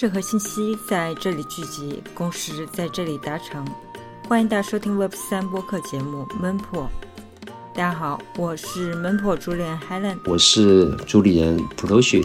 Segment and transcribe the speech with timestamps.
[0.00, 3.62] 识和信息在这里聚集，共识在这里达成。
[4.26, 6.88] 欢迎大家收听 Web 三播客节目《闷破》。
[7.74, 12.22] 大家好，我是闷破主理人 Helen，我是主理人葡萄雪。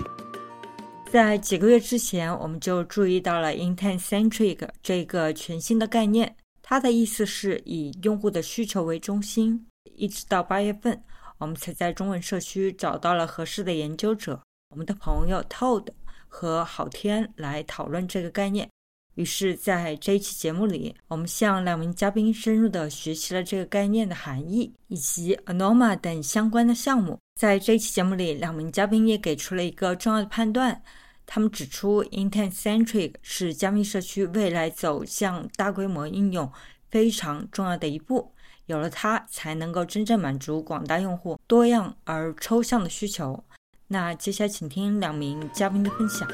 [1.12, 9.68] 在几个月之前，我们就注意到了 Intent Centric 这个全新的概念，它的意思是以用户的需求为中心。
[9.98, 11.04] 一直到八月份，
[11.40, 15.88] 我们才在中文社区找到了合适的研究者，我们的朋友 Todd
[16.36, 18.70] 和好天来讨论这个概念。
[19.14, 27.18] 于是，在这一期节目里，我们向两名嘉宾深入的学习了这个概念的含义，以及 Anoma 等相关的项目。
[27.40, 30.84] 在这一期节目里，两名嘉宾也给出了一个重要的判断。
[31.26, 36.52] 他们指出，Intent Centric 是加密社区未来走向大规模应用
[36.92, 38.34] 非常重要的一步。
[38.66, 43.42] 有了它，才能够真正满足广大用户多样而抽象的需求。
[43.88, 46.28] 那接下来，请听两名嘉宾的分享。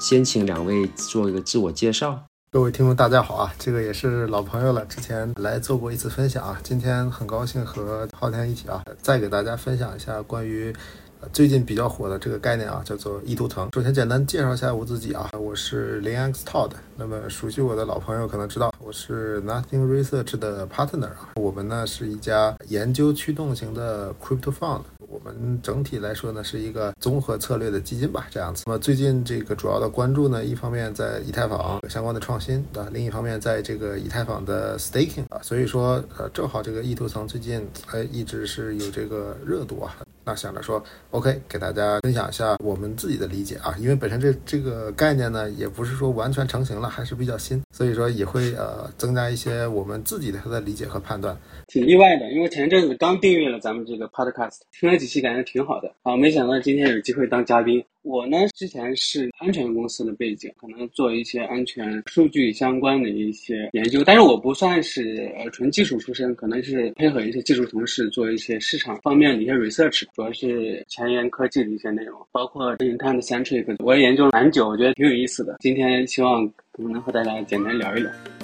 [0.00, 2.18] 先请两位做一个自我介绍。
[2.50, 3.52] 各位听众，大家好啊！
[3.58, 6.58] 这个也是老朋友了，之前来做过一次分享啊。
[6.62, 10.74] 今天很高兴和昊天一起啊，再给大家分享一下关于
[11.32, 13.68] 最近比较火的这个概念啊，叫做意图层。
[13.74, 16.70] 首先简单介绍一下我自己啊，我是零 X Todd。
[16.96, 21.32] 那么熟悉我的老朋友可能知道，我是 Nothing Research 的 partner 啊。
[21.36, 24.82] 我们呢是一家研究驱动型的 crypto fund。
[25.08, 28.64] 我们整体来说呢，是一个综合策略的基金吧，这样子。
[28.66, 39.96] 那么最近这个主要的关注呢，一方面在以太坊相关的创新啊，另一方面在这个以太坊的 staking 啊，所以说呃，正好这个意图层最近哎一直是有这个热度啊。
[40.26, 40.82] 那想着说
[41.12, 51.38] ，OK，给大家分享一下我们自己的理解啊，因为本身这这个概念呢，也不是说完全成型了，还是比较新，所以说也会呃增加一些我们自己的它的理解和判断。
[51.68, 57.84] 挺意外的，因为前阵子刚订阅了咱们这个 Podcast，听了几期，感觉挺好的啊，没想到今天有机会当嘉宾。
[58.06, 75.56] 我呢，之前是安全公司的背景，可能做一些安全数据相关的一些研究，但是我不算是呃纯技术出身，可能是配合一些技术同事做一些市场方面的一些 research，主要是前沿科技的一些内容，包括 Intent Centric，我也研究了蛮久，我觉得挺有意思的。
[75.58, 76.48] 今天希望
[76.78, 78.35] 能和大家简单聊一聊。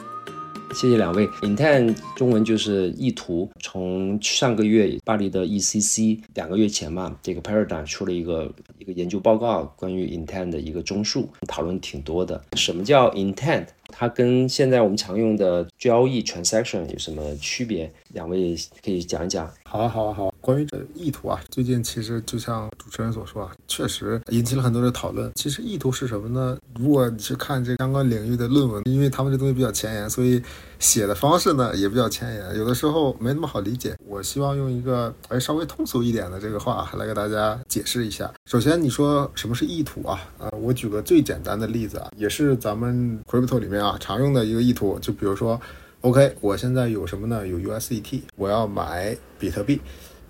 [0.75, 1.27] 谢谢两位。
[1.43, 3.49] Intent 中文就是意图。
[3.61, 12.43] 从上个月巴黎的 ECC 两个月前嘛，这个 Paradigm 出了一个一个研究报告，关于 Intent 的一个综述，讨论挺多的。
[12.57, 13.67] 什么叫 Intent？
[13.93, 17.93] 它跟现在我们常用的交易 transaction 有什么区别？
[18.09, 19.49] 两位可以讲一讲。
[19.65, 20.35] 好啊，好啊，好。
[20.41, 25.31] 关于这意图啊，最近其实就像主持人所说啊，确实引起了很多的讨论。
[25.37, 26.59] 其实意图是什么呢？
[26.79, 30.43] 如果你去看这相关领域的论文，因为他们这东西比较前沿，所以
[30.83, 33.97] 写的方式呢也比较前沿，有的时候没那么好理解。
[34.05, 38.29] 我希望用一个哎稍微通俗一点的这个话来给大家解释一下。
[38.47, 40.21] 首先，你说什么是意图啊？
[40.39, 45.59] 呃，我举个最简单的例子啊，也是咱们 crypto 里面啊常用的一个意图，就比如说
[46.01, 47.47] ，OK，我现在有什么呢？
[47.47, 49.81] 有 USDT，我要买比特币。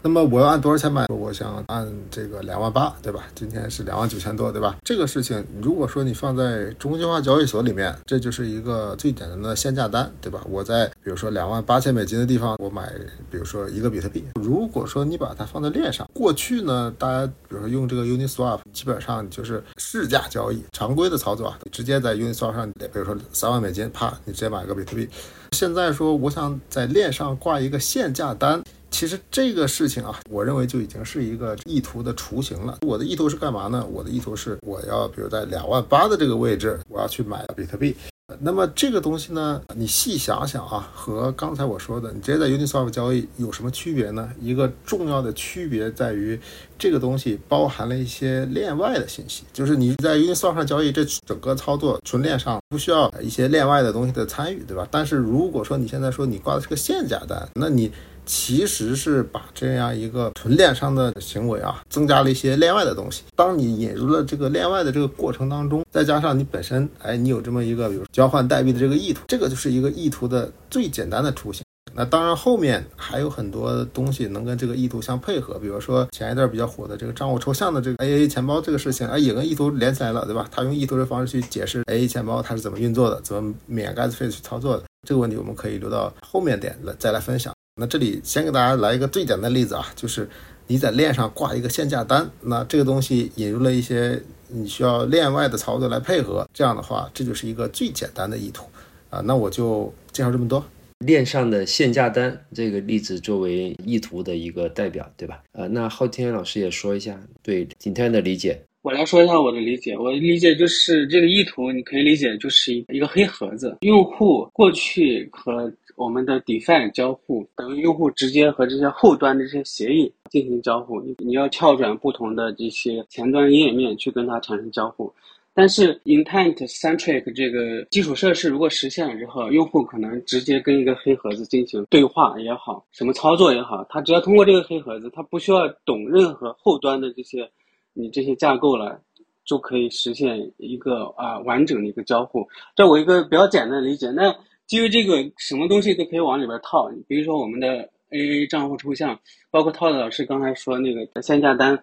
[0.04, 1.06] 那么我要按多少钱买？
[1.08, 3.22] 我想按这个两万八，对吧？
[3.36, 4.76] 今天是两万九千多，对吧？
[4.84, 10.44] 这个事情，如果说你放在中心化交易所里面，这就是一个最简单的限价单，对吧？
[10.50, 12.92] 我在比如说两万八千美金的地方，我买，
[13.30, 14.24] 比如说一个比特币。
[14.34, 25.08] 如果说你把它放在链上，过去呢，大家比如说用这个 Uniswap，基本上就是市价交易，常规的操作啊，直接在 Uniswap 上，比如说三万美金，啪，你直接买个比特币。
[25.52, 28.60] 现在说我想在链上挂一个限价单。
[28.92, 32.78] 其实这个事情啊，我认为就已经是一个意图的雏形了。
[32.82, 33.84] 我的意图是干嘛呢？
[33.90, 37.96] 我的意图是我要比如在两万八的这个位置，我要去买比特币。
[38.40, 44.30] 那么这个东西呢，你细想想啊，和刚才我说的你直接在 Uniswap 交易有什么区别呢？
[44.40, 46.38] 一个重要的区别在于，
[46.78, 54.86] 这个东西包含了一些链外的信息，就是你在 Uniswap 上交易，这整个操作纯链上不需要一些链外的东西的参与，对吧？
[54.90, 57.92] 但是如果说你现在说你挂的是个限价单，那你
[58.24, 63.22] 其实是把这样一个纯链上的行为啊，增加了一些链外的东西。
[63.36, 71.62] 当你引入了这个链外的这个过程当中，再加上你本身，哎，你有这么一个比如交换代币的这个意图，这个就是一个意图的最简单的雏形。
[71.94, 80.48] 那当然后面还有很多东西能跟这个意图相配合，比如说前一段比较火的这个账户抽象的这个 AA 钱包这个事情，哎，也跟意图连起来了，对吧？
[80.50, 84.84] 他用意图的方式去解释 AA 钱包它是怎么运作的，怎么免 gas fee 去操作的。
[85.06, 87.51] 这个问题我们可以留到后面点来再来分享。
[87.74, 90.28] 那这里先给大家来一个最简单的例子啊，就是
[90.66, 98.66] 你在链上挂一个限价单，那这个东西引入了一些你需要链外的操作来配合，这样的话，这就是一个最简单的意图
[99.08, 99.22] 啊。
[99.24, 100.62] 那我就介绍这么多。
[100.98, 105.42] 链上的限价单这个例子作为意图的一个代表，对吧？
[105.52, 108.60] 呃，那昊天老师也说一下对 intent 的理解。
[108.82, 125.12] 我来说一下我的理解，我的理解就是这个意图，你可以理解就是一个黑盒子，用户过去和我们的 define 交互，等于用户直接和这些后端的这些协议进行交互，你你要跳转不同的这些前端页面去跟它产生交互。
[125.54, 137.46] 但是 intent centric 这个基础设施如果实现了之后，用户可能直接跟一个黑盒子进行对话也好，什么操作也好，他只要通过这个黑盒子，他不需要懂任何后端的这些
[137.92, 138.98] 你这些架构了，
[139.44, 142.48] 就可以实现一个啊完整的一个交互。
[142.74, 144.10] 这我一个比较简单的理解。
[144.10, 144.34] 那
[144.66, 149.18] 基于这个，什么东西都可以往里边套，比如说我们的 AA 账户抽象，
[149.50, 151.78] 包括套的老师刚才说那个线下单。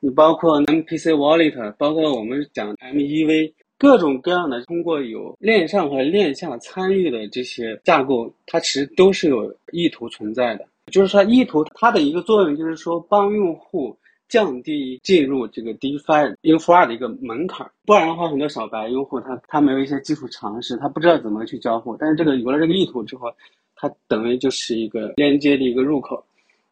[0.00, 10.66] 你包括 MPC Wallet，包括我们讲 MEV，各种各样的通过有链上和链下参与的这些架构，它其实都是有意图存在的。
[10.92, 13.96] 就是说，意图它的一个作用就是说，帮用户
[14.34, 17.70] 降低进入这个 DeFi Infra 的一个门槛。
[17.86, 21.96] 不然的话，很多小白用户他他没有一些基础常识，他不知道怎么去交互。
[21.96, 23.28] 但是这个有了这个意图之后，
[23.76, 26.20] 它等于就是一个连接的一个入口，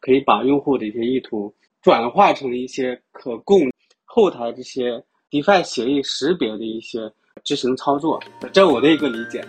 [0.01, 1.53] 可以把用户的一些意图。
[1.81, 3.61] 转化成一些可供
[4.03, 5.01] 后台这些
[5.31, 7.09] DeFi 协议识别的一些
[7.45, 8.21] 执行操作，
[8.51, 9.41] 这我的一个理解。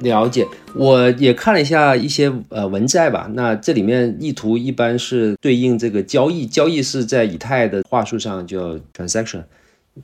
[0.00, 9.42] 了解，我也看了一下一些呃文在吧，那这里面意图一般是对应这个交易，交易是在以太的话术上叫 transaction。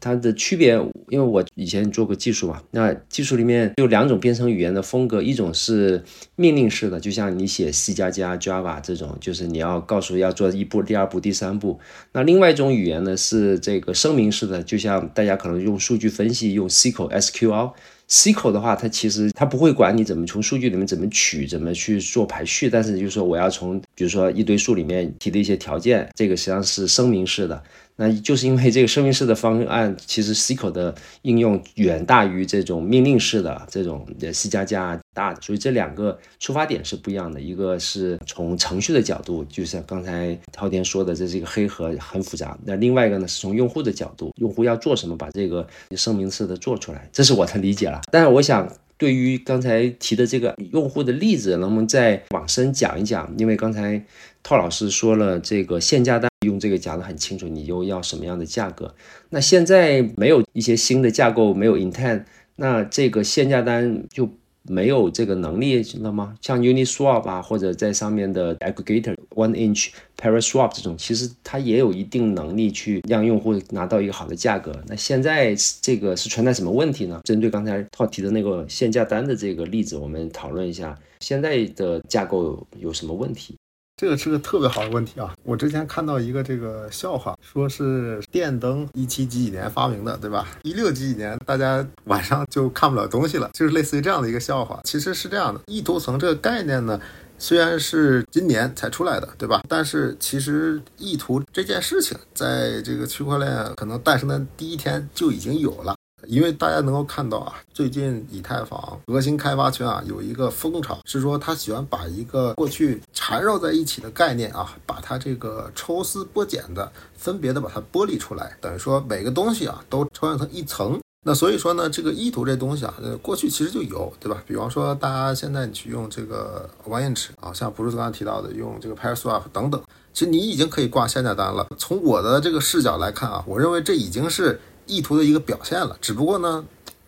[0.00, 0.72] 它的区别，
[1.08, 6.02] 因为我以前做过技术嘛，那技术里面有两种编程语言的风格，一种是
[6.34, 11.78] 命令式的，就像你写 C 加加、Java 这种，就是你要告诉要做一步、第二步、第三步。
[12.10, 17.70] 那另外一种语言呢是这个声明式的，就像大家可能用数据分析用 SQL、SQL。
[18.08, 27.62] SQL 的话，它其实它不会管你怎么从数据里面怎么取，怎么去做排序，但是就是说我要从比如说一堆数里面提的一些条件，这个实际上是声明式的。
[27.96, 37.40] 那就是因为这个声明式的方案，其实 SQL 的应用远大于这种命令式的这种 C 加加大的，所以这两个出发点是不一样的。
[37.40, 45.64] 一个是从程序的角度，就像刚才滔天说的，这是一个黑盒很复杂；那另外一个呢，是从用户的角度，用户要做什么，把这个
[45.96, 48.00] 声明式的做出来，这是我的理解了。
[48.10, 53.32] 但是我想，对于刚才提的这个用户的例子，能不能再往深讲一讲？
[53.38, 54.04] 因为刚才
[54.44, 56.30] 套老师说了这个限价单。
[56.44, 58.94] 用这个讲得很清楚，你又要什么样的价格？
[59.30, 62.22] 那现在没有一些新的架构，没有 intent，
[62.56, 64.28] 那这个限价单就
[64.68, 66.34] 没有这个能力了吗？
[66.42, 69.88] 像 Uniswap 啊，或者在上面的 aggregator One Inch
[70.20, 74.78] Paraswap 这种，其实它也有一定能力去让用户拿到一个好的价格。
[74.86, 77.22] 那现在这个是存在什么问题呢？
[77.24, 83.56] 针对刚才套提的那个限价单的这个例子，我们讨论一下现在的架构有什么问题。
[83.96, 85.32] 这个是个特别好的问题啊！
[85.44, 90.48] 我之前看到一个这个笑话，说是电灯一七几几年发明的，对吧？
[90.64, 94.80] 一六几几年大家晚上就看不了东西了，就是类似于这样的一个笑话。
[94.82, 97.00] 其实是这样的，意图层这个概念呢，
[97.38, 99.62] 虽然是今年才出来的，对吧？
[99.68, 105.94] 但是其实意图这件事情，在这个区块链可能诞生的第一天就已经有了。
[106.26, 120.98] 因为大家能够看到啊，最近以太坊核心开发圈啊有一个风潮，是说他喜欢把一个过去缠绕在一起的概念啊，把它这个抽丝剥茧的分别的把它剥离出来，等于说每个东西啊都抽象成一层。
[121.26, 124.42] 那所以说呢，这个意图这东西啊，呃，过去其实就有，对吧？
[124.46, 131.66] 比方说大家现在你去用这个 OneInch 啊，像不是刚才提到的用这个 Paraswap 等等，其实你已经可以挂限价单了。
[131.78, 134.60] 从我的这个视角来看啊，我认为这已经是。
[134.86, 136.64] 意图的一个表现了，只不过呢，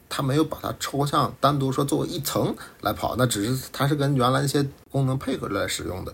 [0.09, 6.13] 它没有把它抽象单独说作为一层来跑，那只是它是跟原来那些功能配合着来使用的。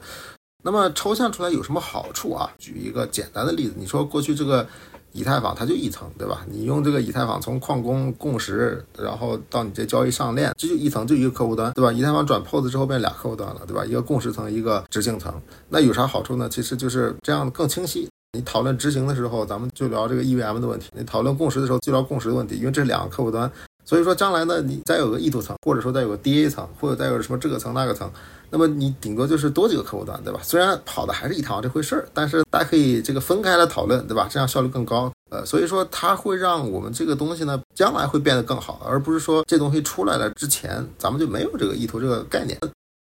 [0.64, 2.49] 那么抽象出来有什么好处啊？
[2.59, 4.64] 举一个简单的例子，你说过去这个
[5.11, 6.47] 以太坊它就一层，对吧？
[6.49, 11.92] 你用这个以太坊从矿工共识，然后到你这交易上链，这就一层，就一个客户端，对吧？
[11.92, 13.85] 以太坊转 POS 之后变俩客户端了，对吧？
[13.85, 15.35] 一个共识层，一个执行层，
[15.69, 16.49] 那有啥好处呢？
[16.49, 18.09] 其实就是这样更清晰。
[18.35, 22.57] 你讨论执行的时候，咱们就聊这个 EVM 的问题；你讨论共识的时候，就聊共识的问题。
[22.57, 23.51] 因为这两个客户端，
[23.85, 28.11] 所以说将来呢，你再有个意图层，或者说再有个 DA 层，或者再有什么这个层那个层，
[28.49, 30.41] 那么你顶多就是多几个客户端，对吧？
[30.43, 34.27] 虽然跑的还是一套这回事儿，但是大家可以这个分开来讨论，对吧？
[34.31, 35.12] 这样效率更高。
[35.31, 42.59] 呃，所以说它会让我们这个东西呢，将来会变得更好，而不是说这东西出来了之前，咱们就没有这个意图这个概念。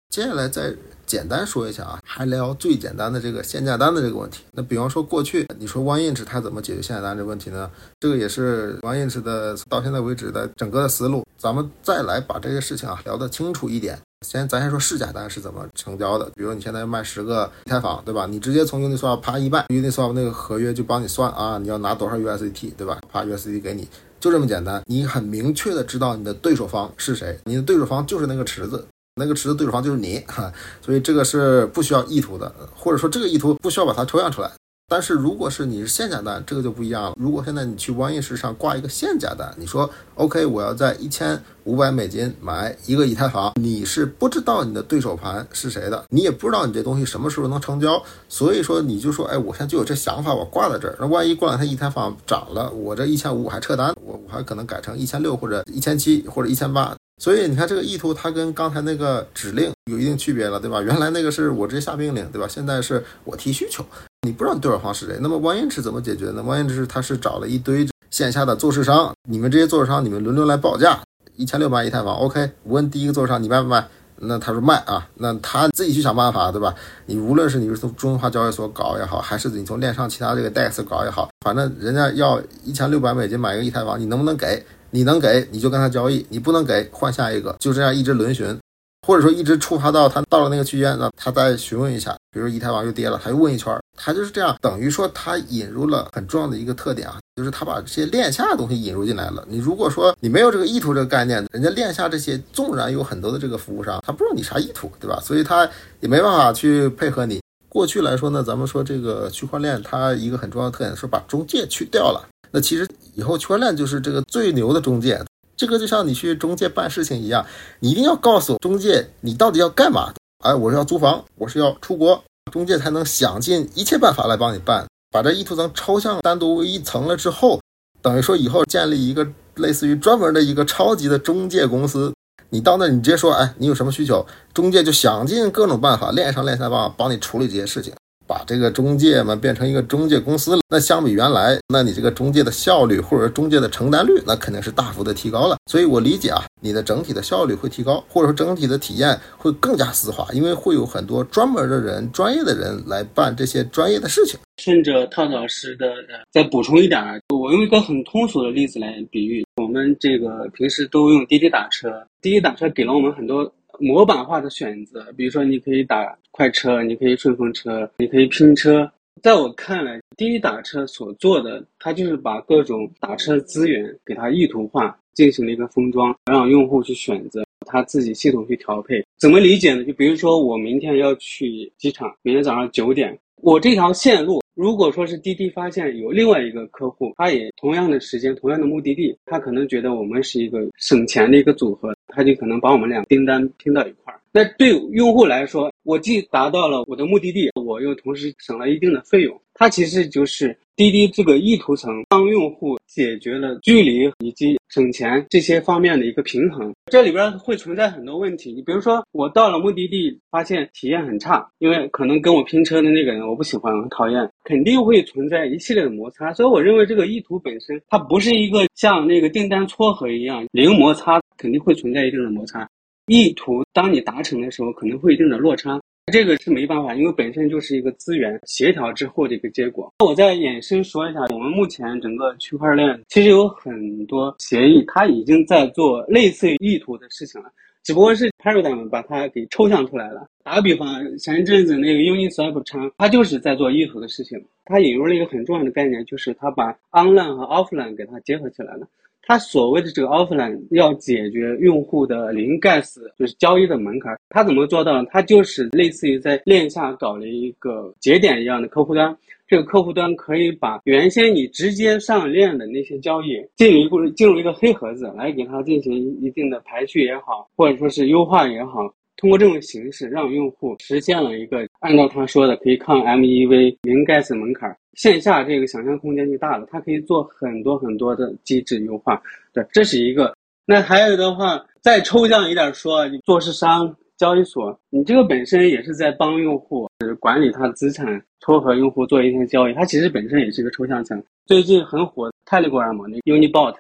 [0.09, 0.73] 接下来在
[1.07, 4.43] 简单说一下啊，还聊最简单的这个限价单的这个问题。
[4.53, 7.71] 那比方说过去你说 OneInch 它怎么解决限价单这个问题呢？
[8.01, 11.25] 这个也是 OneInch 的到现在为止的整个的思路。
[11.39, 13.99] 咱们再来把这个事情啊聊得清楚一点。
[14.27, 16.25] 先咱先说市价单是怎么成交的。
[16.35, 18.27] 比如你现在卖十个以太坊，对吧？
[18.27, 22.99] 你直接从 Uniswap 啪一半，Uniswap 那个合约就帮你算啊，你要拿多少 USDT，对吧？
[23.13, 23.87] 啪 USDT 给你，
[24.19, 24.83] 就这么简单。
[24.87, 28.85] 你很明确的知道你的对手方是谁，你的对手方就是那个池子。
[29.19, 34.51] 那个池子对手方就是你，哈，所以这个是不需要意图的，或者说这个意图不需要把它抽象出来。
[34.89, 37.15] 但是如果是你是限价单，这个就不一样了。
[37.19, 56.95] 如果现在你去 oneys 上挂一个限价单，你说 OK，我要在一千五百美金买一个以太坊，你是不知道你的对手盘是谁的，你也不知道你这东西什么时候能成交，所以说你就说，哎，我现在就有这想法，我挂在这儿，那万一过两天以太坊涨了，我这一千五还撤单，我我还可能改成一千六或者一千七或者一千八。
[57.19, 60.83] 所以你看这个意图，它跟刚才那个指令有一定区别了，对吧？
[60.83, 62.47] 原来那个是我直接下命令，对吧？
[62.47, 63.83] 现在是我提需求，
[64.27, 65.17] 你不知道你对手方是谁。
[65.21, 71.01] 那么 OneInch 怎么解决呢？OneInch 是它是找了一堆线下的做市商，你们这些做市商，你们轮流来报价，
[71.37, 72.51] 一千六百一太坊，OK。
[72.65, 73.87] 问第一个做市商你卖不卖？
[74.19, 76.75] 那他说卖啊，那他自己去想办法，对吧？
[77.07, 84.65] 你无论是你是从中华交易所搞也好，还是你从链上其他这个 DEX 搞也好，反正人家要一千六百美金买一个一太坊，你能不能给？
[84.97, 88.59] 你能给你就跟他交易，你不能给换下一个，就这样一直轮询，
[89.07, 99.45] 或者说一直触发到他到了那个区间，那他再询问一下，比如以太坊又跌了，他又问一圈，他就是这样，等于说他引入了很重要的一个特点啊，就是他把这些链下的东西引入进来了。
[99.47, 105.21] 你如果说你没有这个意图这个概念，人家链下这些纵然有很多的这个服务商，他不知道你啥意图，对吧？
[105.23, 105.69] 所以他
[106.01, 107.39] 也没办法去配合你。
[107.69, 112.27] 过去来说呢，咱们说这个区块链它一个很重要的特点是把中介去掉了。
[112.51, 115.23] 那其实以后区块链就是这个最牛的中介，
[115.57, 117.45] 这个就像你去中介办事情一样，
[117.81, 120.13] 你一定要告诉中介你到底要干嘛。
[120.45, 122.23] 哎，我是要租房，我是要出国，
[122.53, 124.87] 中介才能想尽一切办法来帮你办。
[125.11, 127.59] 把这意图层抽象单独为一层了之后，
[128.03, 132.13] 等于说以后建立一个类似于专门的一个超级的中介公司，
[132.51, 137.95] 你到那你直接说，哎，你有什么需求，中介就想尽各种办法，链上链下办法帮你处理这些事情。
[138.27, 145.57] 把这个中介嘛变成一个中介公司了，那相比原来，那你这个中介的效率或者中介的承担率，那肯定是大幅的提高了。
[145.71, 154.39] 所以我理解啊，你的整体的效率会提高，或者说整体的体验会更加丝滑，因为会有很多专门的人、专业的人来办这些专业的事情。
[154.57, 155.87] 顺着套老师的
[156.33, 161.91] 再补充一点，我用一个很通俗的例子来比喻，我们这个平时都用滴滴打车，
[162.23, 163.53] 滴滴打车给了我们很多。
[163.79, 168.91] 模板化的选择，比如说你可以打快车，你可以顺风车，你可以拼车。
[169.23, 179.03] 在我看来，滴滴打车所做的，它就是把各种打车资源给它意图化，进行了一个封装，让用户去选择，他自己系统去调配。
[179.19, 179.83] 怎么理解呢？
[179.85, 184.43] 就比如说我明天要去机场，明天早上九点，我这条线路。
[184.55, 194.21] 如果说是滴滴发现有另外一个客户，他也同样的时间、同样的目的地，他可能觉得我们是一个省钱的一个组合，他就可能把我们俩订单拼到一块儿。
[194.33, 199.41] 那对用户来说，我既达到了我的目的地，我又同时省了一定的费用。
[199.59, 206.73] 它其实就是滴滴这个意图层帮用户解决了距离以及省钱这些方面的一个平衡。
[206.91, 216.33] 这里边会存在很多问题，你比如说我到了目的地发现体验很差，因为可能跟我拼车的那个人我不喜欢，很讨厌，肯定会存在一系列的摩擦。
[216.35, 222.69] 所以我认为这个意图本身它不是一个像那个订单撮合一样零摩擦，肯定会存在一定的摩擦。
[223.07, 225.81] 意图当你达成的时候，可能会一定的落差。
[226.13, 229.93] 这个是没办法，因为本身就是一个资源协调之后的一个结果。
[229.99, 237.51] 我再延伸说一下，我们目前整个区块链其实有很多协议，它已经在做类似意图的事情了，
[237.83, 240.29] 只不过是 Paradigm 把它给抽象出来了。
[240.45, 240.87] 打个比方，
[241.19, 248.87] 前一阵子那个 Uniswap 仓，它就是在做意图的事情，它引入了一个很重要的概念，就是它把 Online 和 Offline 给它结合起来了。
[249.29, 255.09] 它所谓的这个 offline 要解决用户的零 gas 就是交易的门槛，它怎么做到呢？
[255.11, 259.17] 它就是类似于在链下搞了一个节点一样的客户端，
[259.49, 268.95] 这个客户端可以把原先你直接上链的那些交易进一步进入一个黑盒子来给它进行一定的排序也好，或者说是优化也好。
[269.17, 276.67] 通过这种形式，让用户实现了一个按照他说的可以抗 MEV 零 gas 门槛，线下这个想象空间就大了。
[276.71, 279.21] 它可以做很多很多的机制优化，
[279.55, 280.35] 对，这是一个。
[280.67, 286.87] 那还有的话，再抽象一点说，你做市商、交易所，你这个本身也是在帮用户
[287.19, 291.23] 管理他的资产，撮合用户做一些交易，它其实本身也是一个抽象层。
[291.47, 293.77] 最近很火 Telegram 那 Unibot，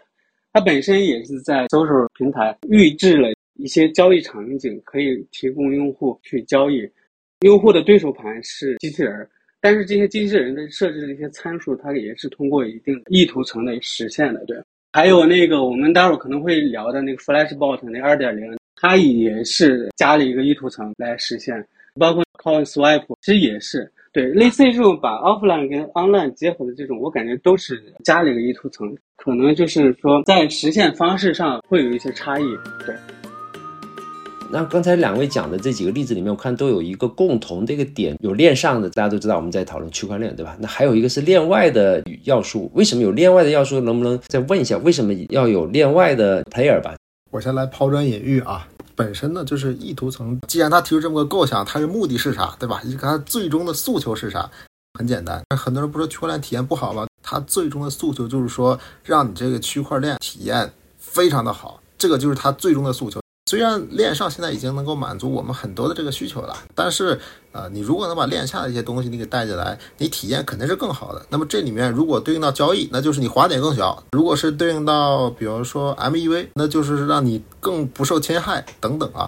[0.53, 3.29] 它本身也是在 social 平台预制了。
[3.59, 6.89] 一些交易场景可以提供用户去交易，
[7.41, 9.29] 用户的对手盘是机器人，
[9.61, 14.45] 但是这些机器人的设置的一些参数，它也是通过一定意图层的实现的。
[14.47, 14.57] 对，
[14.93, 21.67] 还有那个我们待会儿可能会聊的那个 Flashbot 那二点零，它也是加了一个意图层来实现，
[21.99, 32.45] 包括 Call Swipe，其实也是对，类似于这种把 Offline 跟 Online 结合的这种，我感觉都是加了一个意图层，可能就是说在实现方式上会有一些差异。
[32.87, 32.95] 对。
[34.51, 40.57] 那刚才两位讲的这几个例子里面，我看都有一个共同的一个点，有链上的，大家都知道我们在讨论区块链，对吧？
[40.61, 43.81] 那还有一个是链外的要素，为什么有链外的要素？
[43.81, 46.95] 能不能再问一下，为什么要有链外的 player 吧？
[47.31, 52.81] 我先来抛砖引玉啊，本身呢就是意图层，既然他提出这么个构想，他的目的是啥，对吧？
[52.85, 54.49] 一个他最终的诉求是啥？
[54.99, 57.07] 很简单，很多人不说区块链体验不好吗？
[57.23, 63.21] 他最终的诉求就是说，让你这个区块链体验非常的好，这个就是他最终的诉求。
[63.49, 67.17] 虽然链上现在已经能够满足我们很多的这个需求了，但是，
[67.53, 71.25] 呃，你如果能把链下的一些东西你给带进来，你体验肯定是更好的。
[71.31, 79.26] 那么这里面如果对应到交易，那就是你滑点更小；如果是对应到比如说 MEV，那就是让你更不受侵害等等啊。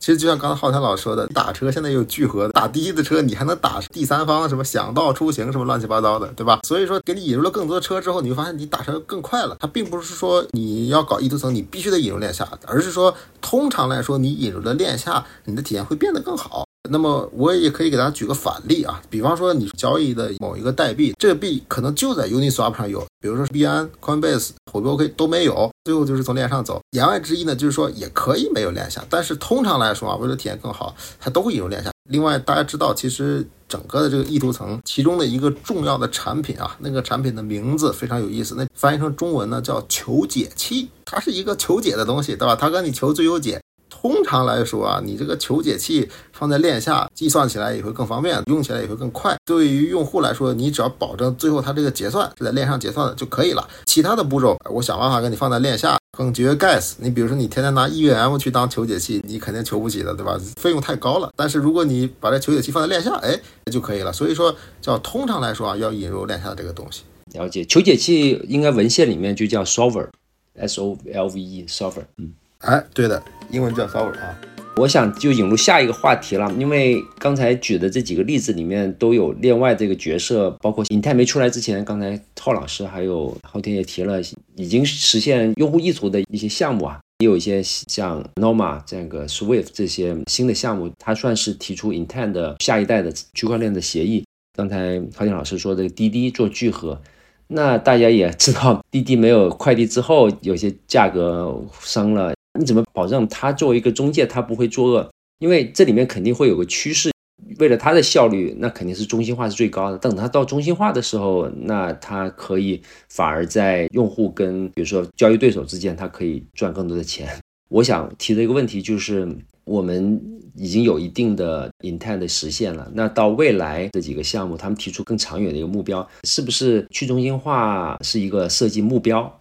[0.00, 6.60] 其实就像刚才浩天老师说的，打车现在有聚合，打滴滴的车你还能打第三方什么想到出行什么乱七八糟的，对吧？
[6.66, 9.54] 所以说给你引入了更多的车之后，你会发现你打车更快了。
[9.60, 16.64] 它并不是说你要搞异图层，你必须得引入链下，而是说通常来说你引入了链下，你的体验会变得更好。
[16.88, 26.80] 那么我也可以给大家举个反例啊，比方说你交易的某一个代币，这个币可能就在 Uniswap 上有，比如说币安、Coinbase、火币 OK 都没有，最后就是从链上走。
[26.92, 31.90] 言外之意呢，就是说也可以没有链下，但是通常来说啊，为了体验更好，它都会引入链下。
[32.08, 42.56] 另外大家知道，其实整个的这个意图层其中的一个重要的产品啊，那个产品的名字非常有意思，那翻译成中文呢叫求解器，它是一个求解的东西，对吧？
[42.56, 43.60] 它跟你求最优解。
[44.00, 49.36] 通常来说啊，你这个求解器放在链下，计算起来也会更方便，用起来也会更快。
[49.44, 53.68] 对于用户来说，你只要保证最后它这个结算是在链上结算的就可以了。
[53.84, 56.94] 其他的步骤，我想办法给你放在链下，更节约 gas。
[56.96, 60.40] 你比如说，你天天拿 EVM 去当求解器，你肯定求不起的，对吧？
[60.56, 61.30] 费用太高了。
[61.36, 63.38] 但是如果你把这求解器放在链下，哎，
[63.70, 64.10] 就可以了。
[64.10, 67.02] 所以说，叫通常来说啊，要引入链下这个东西。
[67.34, 72.04] 了解，求解器应该文献里面就叫 solver，S O L V E，solver。
[72.16, 72.32] 嗯。
[72.60, 74.38] 哎，对的，英文叫 solver 啊。
[74.76, 84.20] 我想就引入下一个话题了，因为刚才举的这几个例子里面都有链外这个角色，包括 Intent 没出来之前，刚才浩老师还有昊天也提了，
[84.56, 94.24] 已经实现用户意图的一些项目啊，也有一些像 Noma 这个 Swift 这些新的项目，它算是提出 Intent 的下一代的区块链的协议。
[94.56, 97.00] 刚才昊天老师说这个滴滴做聚合。
[97.48, 102.32] 那大家也知道，滴滴没有快递之后，有些价格升了。
[102.58, 105.10] 你怎么保证他作为一个中介，他不会作恶？
[105.38, 107.10] 因为这里面肯定会有个趋势，
[107.58, 109.96] 为了他的效率，那肯定是中心化是最高的。
[109.98, 117.28] 等他到中心化的时候，那他可以反而在用户跟比如说交易对手之间，他可以赚更多的钱。
[117.70, 119.26] 我想提的一个问题就是，
[119.64, 120.20] 我们
[120.56, 129.39] 已经有一定的 intent 的实现了，那到未来这几个项目，他们提出更长远的一个目标，是不是去中心化是一个设计目标？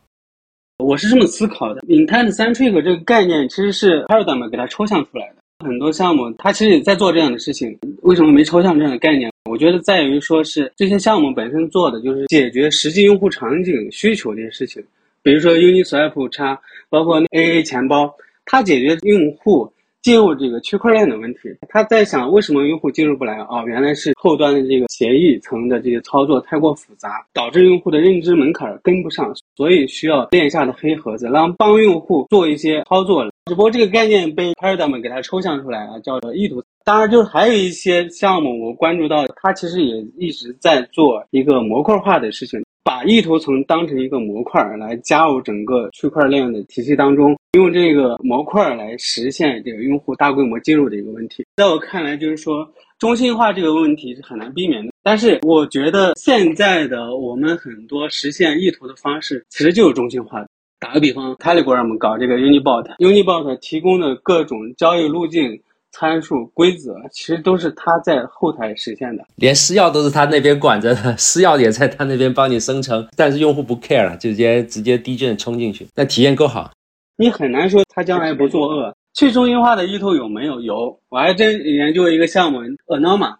[0.80, 5.36] 我是这么思考的，intent centric 这个概念其实是 Paradigm 给它抽象出来的。
[5.65, 9.30] 很多项目它其实也在做这样的事情，为什么没抽象这样的概念？
[9.50, 14.82] 我觉得在于说是这些项目本身做的就是解决实际用户场景需求这些事情，
[15.22, 16.58] 比如说 Uniswap 叉，
[16.89, 18.13] 包括 AA 钱包，
[18.46, 19.70] 它解决用户。
[20.02, 23.64] 进入这个区块链的问题，他在想为什么用户进入不来啊？
[23.66, 33.26] 原来是后端的这个协议层的这些操作太过复杂，导致用户的认知门槛跟不上，所以需要链下的黑盒子，让帮用户做一些操作。
[33.46, 36.64] 只不过这个概念被 Paradigm 给它抽象出来了，叫做意图。
[36.86, 42.64] 当然，就是还有一些项目我关注到，它其实也一直在做一个模块化的事情。
[42.89, 51.45] 把意图层当成一个模块来加入整个区块链的体系当中，用这个模块来实现这个用户大规模进入的一个问题。
[51.58, 54.91] 在我看来，就是说中心化这个问题是很难避免的。
[55.04, 60.47] 但是我觉得现在的我们很多实现意图的方式，其实就是中心化的。
[60.80, 65.62] 打个比方，Telegram 搞这个 Unibot，Unibot 提供的各种交易路径。
[65.91, 76.71] 参数规则其实都是他在后台实现的，连私钥都是他那边管着的，私钥也在他那边帮你生成，但是用户不 care 了，直接直接低阵冲进去，那体验够好。
[77.17, 78.95] 你很难说他将来不作恶。
[79.15, 80.62] 去中心化的意图有没有？
[80.62, 83.36] 有，我还真研究一个项目，Anoma，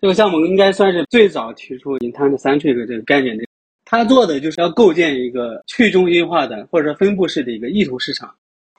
[0.00, 3.42] 这个项目应该算是最早提出 intent centric 这个概念的。
[3.86, 8.32] 他做的就是要构建一个去中心化的或者说分布式的一个意图市场。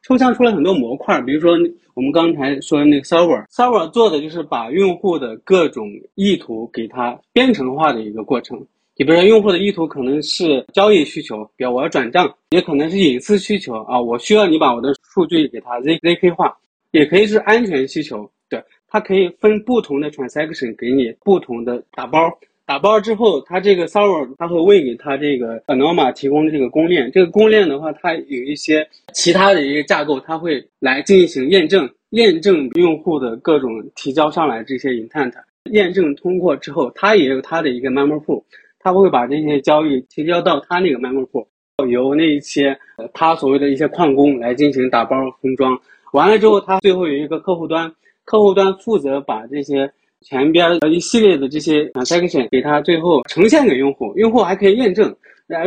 [0.08, 1.54] 抽象出了很多模块，比如说
[1.96, 8.56] 我们刚才说的那个 server，server 做的就是把用户的各种意图给它编程化的一个过程。
[8.98, 16.56] 你比如说，用户的意图可能是交易需求，比如我要转账，也可能是隐私需求啊，我需要你把我的数据给它 Z ZK 化，
[16.92, 22.32] 也可以是安全需求，对，它可以分不同的 transaction 给你不同的打包，
[22.66, 35.32] 打包之后，它这个 server 它会为给它这个 Anoma 提供这个公链，这个公链的话，它有一些其他的一个架构，它会来进行验证，验证用户的各种提交上来这些 intent，
[35.72, 38.44] 验证通过之后，它也有它的一个 member pool。
[38.80, 41.48] 他会把这些交易提交到他那个 member pool，
[41.88, 42.78] 由那一些
[43.16, 45.76] 他所谓的一些矿工来进行打包封装。
[46.14, 47.92] 完了之后，他最后有一个客户端，
[48.26, 49.92] 客户端负责把这些
[50.28, 55.16] 前边的一系列的这些 transaction 给他最后呈现给用户，用户还可以验证。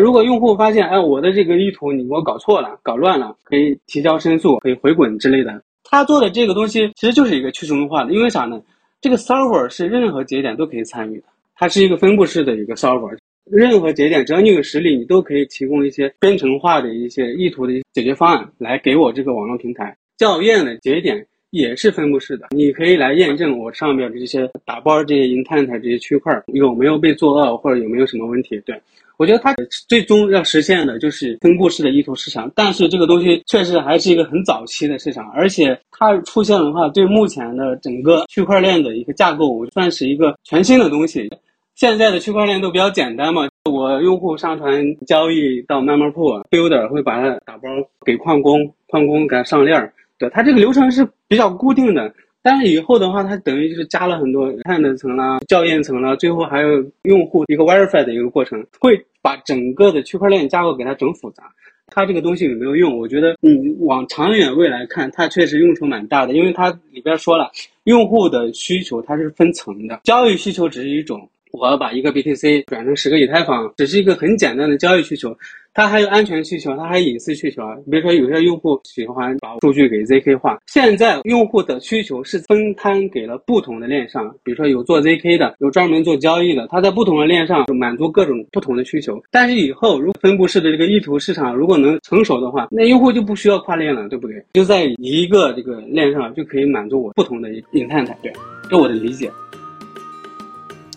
[0.01, 5.63] 如果用户发现，哎，我的这个意图你给我搞错了、搞乱了，可以提交申诉，可以回滚之类的。
[5.85, 8.61] 他做的这个东西其实就是一个去中心化的，因为啥呢？
[9.01, 11.27] 这个 server 是任何节点都可以参与的。
[11.55, 19.97] 它是一个分布式的一个 server，任何节点只要你有实力，你都可以提供一些编程化的一些意图的解决方案来给我这个网络平台。
[20.19, 28.61] 校验的节点也是分布式的，你可以来验证我上面的这些打包这些 intent 这些区块有没有被作恶或者有没有什么问题。
[28.67, 28.79] 对
[29.17, 29.53] 我觉得它
[29.89, 41.29] 最终要实现的就是分布式的意图市场，但是这个东西确实还是一个很早期的市场，而且它出现的话，对目前的整个区块链的一个架构算是一个全新的东西。
[41.75, 47.69] 现在的区块链都比较简单嘛，我用户上传交易到 member pool，builder 会把它打包
[48.05, 52.13] 给矿工，矿工给它上链儿，对，它这个流程是比较固定的。
[52.43, 61.45] 但是以后的话，它等于就是加了很多看的层啦、校验层啦，最后还有用户一个 verify 的一个过程，会把整个的区块链架构给它整复杂。
[61.89, 62.99] 它这个东西有没有用？
[62.99, 67.51] 我觉得你往长远未来看，它确实用处蛮大的，因为它里边说了，
[67.85, 71.29] 用户的需求它是分层的，交易需求只是一种。
[71.53, 75.37] 我要把一个 BTC 转成十个以太坊，只是一个很简单的交易需求，
[75.75, 77.63] 它还有安全需求，它还有隐私需求。
[77.91, 89.23] 比如说，有些用户喜欢把数据给 ZK 化，现在用户的需求是分摊给了不同的链上，比如说有做 ZK 的，有专门做交易的，它在不同的链上满足各种不同的需求。
[89.31, 94.45] 但是以后如果分布式的这个意图市场如果能成熟的话，那用户就不需要跨链了，对不对？
[94.53, 98.33] 就在一个这个链上就可以满足我不同的 intent，对，
[98.69, 99.31] 这我的理解。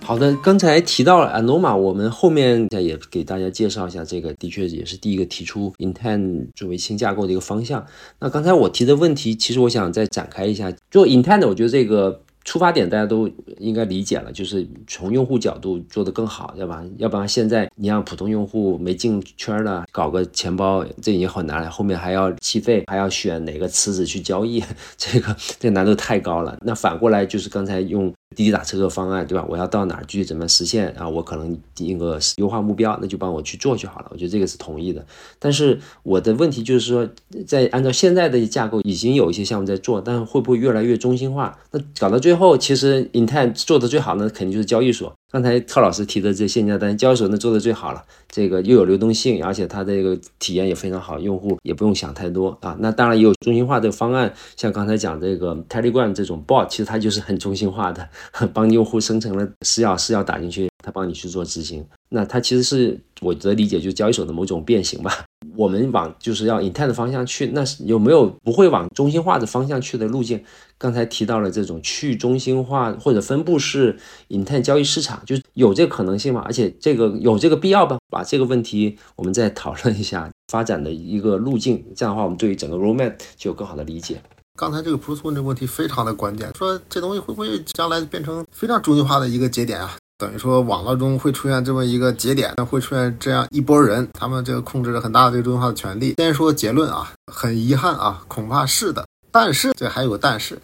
[0.04, 7.86] 好的，刚才提到了 Anoma，我们后面也给大家介绍一下这个，的确也是第一个提出 Intent 作为新架构的一个方向。
[8.20, 12.22] 那刚才我提的问题，其实我想再展开一下，就 Intent，我觉得这个。
[12.44, 16.84] 出发点大家都应该理解了，就是从用户角度做得更好，对吧？
[16.98, 24.64] 要不然现在你让普通用户没进圈的搞个钱包，这已经很难了，后面还要计费，还要选哪个池子去交易，
[24.98, 26.58] 这个这个难度太高了。
[26.62, 29.46] 那反过来就是刚才用滴滴打车的方案，对吧？
[29.48, 31.08] 我要到哪儿具体怎么实现啊？
[31.08, 34.08] 我可能定个优化目标，那就帮我去做就好了。
[34.12, 35.06] 我觉得这个是同意的。
[35.38, 37.08] 但是我的问题就是说，
[37.46, 41.60] 在按照现在的架构，已经有一些项目在做，但会不会越来越中心化？
[41.72, 45.14] 那搞到最最后，其实 i n t e n 做的最好呢，肯定就是交易所。
[45.30, 52.78] 刚才特老师提的这现价单，交易所那做的最好了，这个又有流动性，而且它这个体验也非常好，用户也不用想太多啊。
[52.80, 58.08] 那当然也有中心化的方案，像刚才讲这个 Telegram 这种 Bot，其实它就是很中心化的，
[58.54, 61.86] 帮用户生成了私钥，私钥打进去，他帮你去做执行。
[62.10, 65.24] 那它其实是我的理解，就交易所的某种变形吧。
[65.56, 70.44] 我们往就是要 Intent 的方向去，那是有没有不会往中心化的方向去的路径？
[70.78, 73.98] 刚才提到了这种去中心化或者分布式
[74.30, 76.42] Intent 交易市场，就是有这个可能性吗？
[76.46, 77.98] 而且这个有这个必要吧？
[78.10, 84.22] 把这个问题我们再讨论一下发展的一个路径，这样的话我们对于整个 Roadmap 就有更好的理解。
[84.58, 89.98] 刚才这个 Bruce 问这个问题非常的关键，说这东西会不会将来变成非常中心化的一个节点啊？
[90.22, 96.14] 等于说，网络中会出现这么一个节点，会出现这样一波人，他们这个控制着很大的这个中心化的权利。
[96.18, 99.04] 先说结论啊，很遗憾啊，恐怕是的。
[99.32, 100.62] 但是这还有个但是，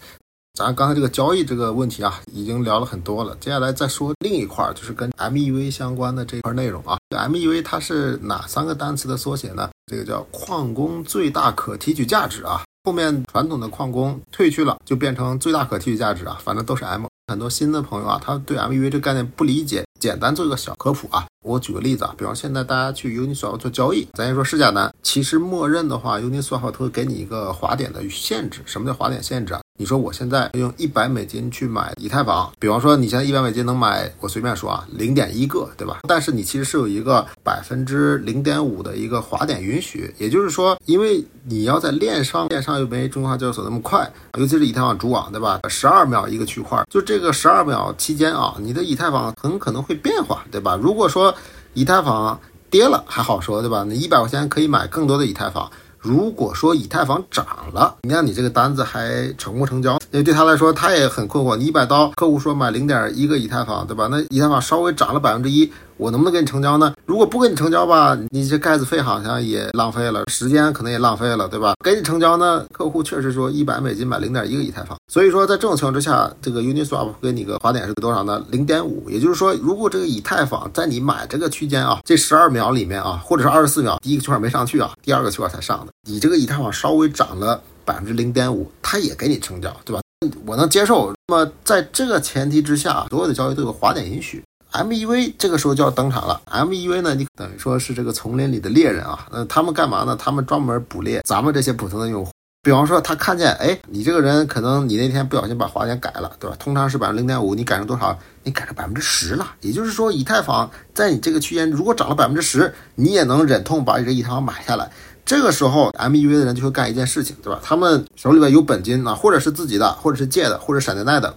[0.53, 3.35] 咱刚才这个交易这个问题啊，已经聊了很多了。
[3.39, 6.95] 接下来再说另一块，就是跟 MEV 相关的这块内容啊。
[7.09, 9.71] MEV 它是哪三个单词的缩写呢？
[9.91, 12.61] 这个叫矿工最大可提取价值啊。
[12.83, 16.37] 后面传统的矿工退去了，就变成最大可提取价值啊。
[16.43, 17.07] 反正都是 M。
[17.29, 21.27] 很多新的朋友啊，他对 M V V 这个概念不理解，简单做一个小科普啊。
[21.43, 28.61] 我举个例子啊，比方现在大家去 Uniswap 做交易，咱先说市价单，其实默认的话，Uniswap 它会给你一个滑点的限制。
[28.65, 29.59] 什么叫滑点限制啊？
[29.79, 35.99] 你说我现在用一百美金去买以太坊，比方说你现在一百美金能买，我随便说啊，零点一个，对吧？
[36.07, 45.59] 但是你其实是有一个百分之零点五的一个滑点允许，也就是说，因为你要在链上，链上又没中国化交易所那么快，尤其是以太坊主网，对吧？
[45.69, 50.75] 十二秒一个区块，就这个十二秒期间啊，你的以太坊很可能会变化，对吧？
[50.75, 51.31] 如果说
[51.75, 52.39] 以太坊
[52.71, 53.83] 跌了还好说，对吧？
[53.87, 55.71] 你一百块钱可以买更多的以太坊。
[56.07, 59.99] 如果说以太坊涨了，你看你这个单子还成不成交？
[60.11, 61.57] 因为对他来说，他也很困惑。
[61.57, 64.07] 你一百刀，客户说买零点一个以太坊，对吧？
[64.09, 65.69] 那以太坊稍微涨了百分之一。
[65.97, 66.93] 我能不能给你成交呢？
[67.05, 71.73] 如果不给你成交吧，你这盖子费好像也浪费了，时间可能也浪费了，对吧？
[71.83, 78.43] 给你成交呢，客户确实说一百美金买零点一个以太坊，所以说在这种情况之下，这个 Uniswap 给你个滑点是多少呢？
[78.49, 90.01] 零点五，也就是说，如果这个以太坊在你买这个区间啊，这十二秒里面啊，或者是二十四秒，第一个区块没上去啊，第二个区块才上的，你这个以太坊稍微涨了百分之零点五，它也给你成交，对吧？
[90.45, 91.13] 我能接受。
[91.27, 94.43] 那么在这个前提之下，所有的交易都有滑点允许。
[94.71, 96.41] MEV 这个时候就要登场了。
[96.51, 99.27] MEV 呢，你等于说是这个丛林里的猎人啊。
[99.31, 100.15] 那他们干嘛呢？
[100.15, 102.31] 他们专门捕猎咱们这些普通的用户。
[102.63, 106.55] 比方说，他看见，哎，你这个人可能你那天不小心把滑点改了，对吧？
[106.59, 108.17] 通常是百分之零点五，你改成多少？
[108.43, 109.47] 你改成百分之十了。
[109.61, 114.91] 也就是说，以太坊在你这个区间如果涨了百分之十，你也能忍痛把你这以太坊买下来。
[115.25, 117.59] 这个时候，MEV 的人就会干一件事情，对吧？
[117.63, 121.33] 他们手里边有本金啊，或者是自己的，或者是借的，或者闪电贷的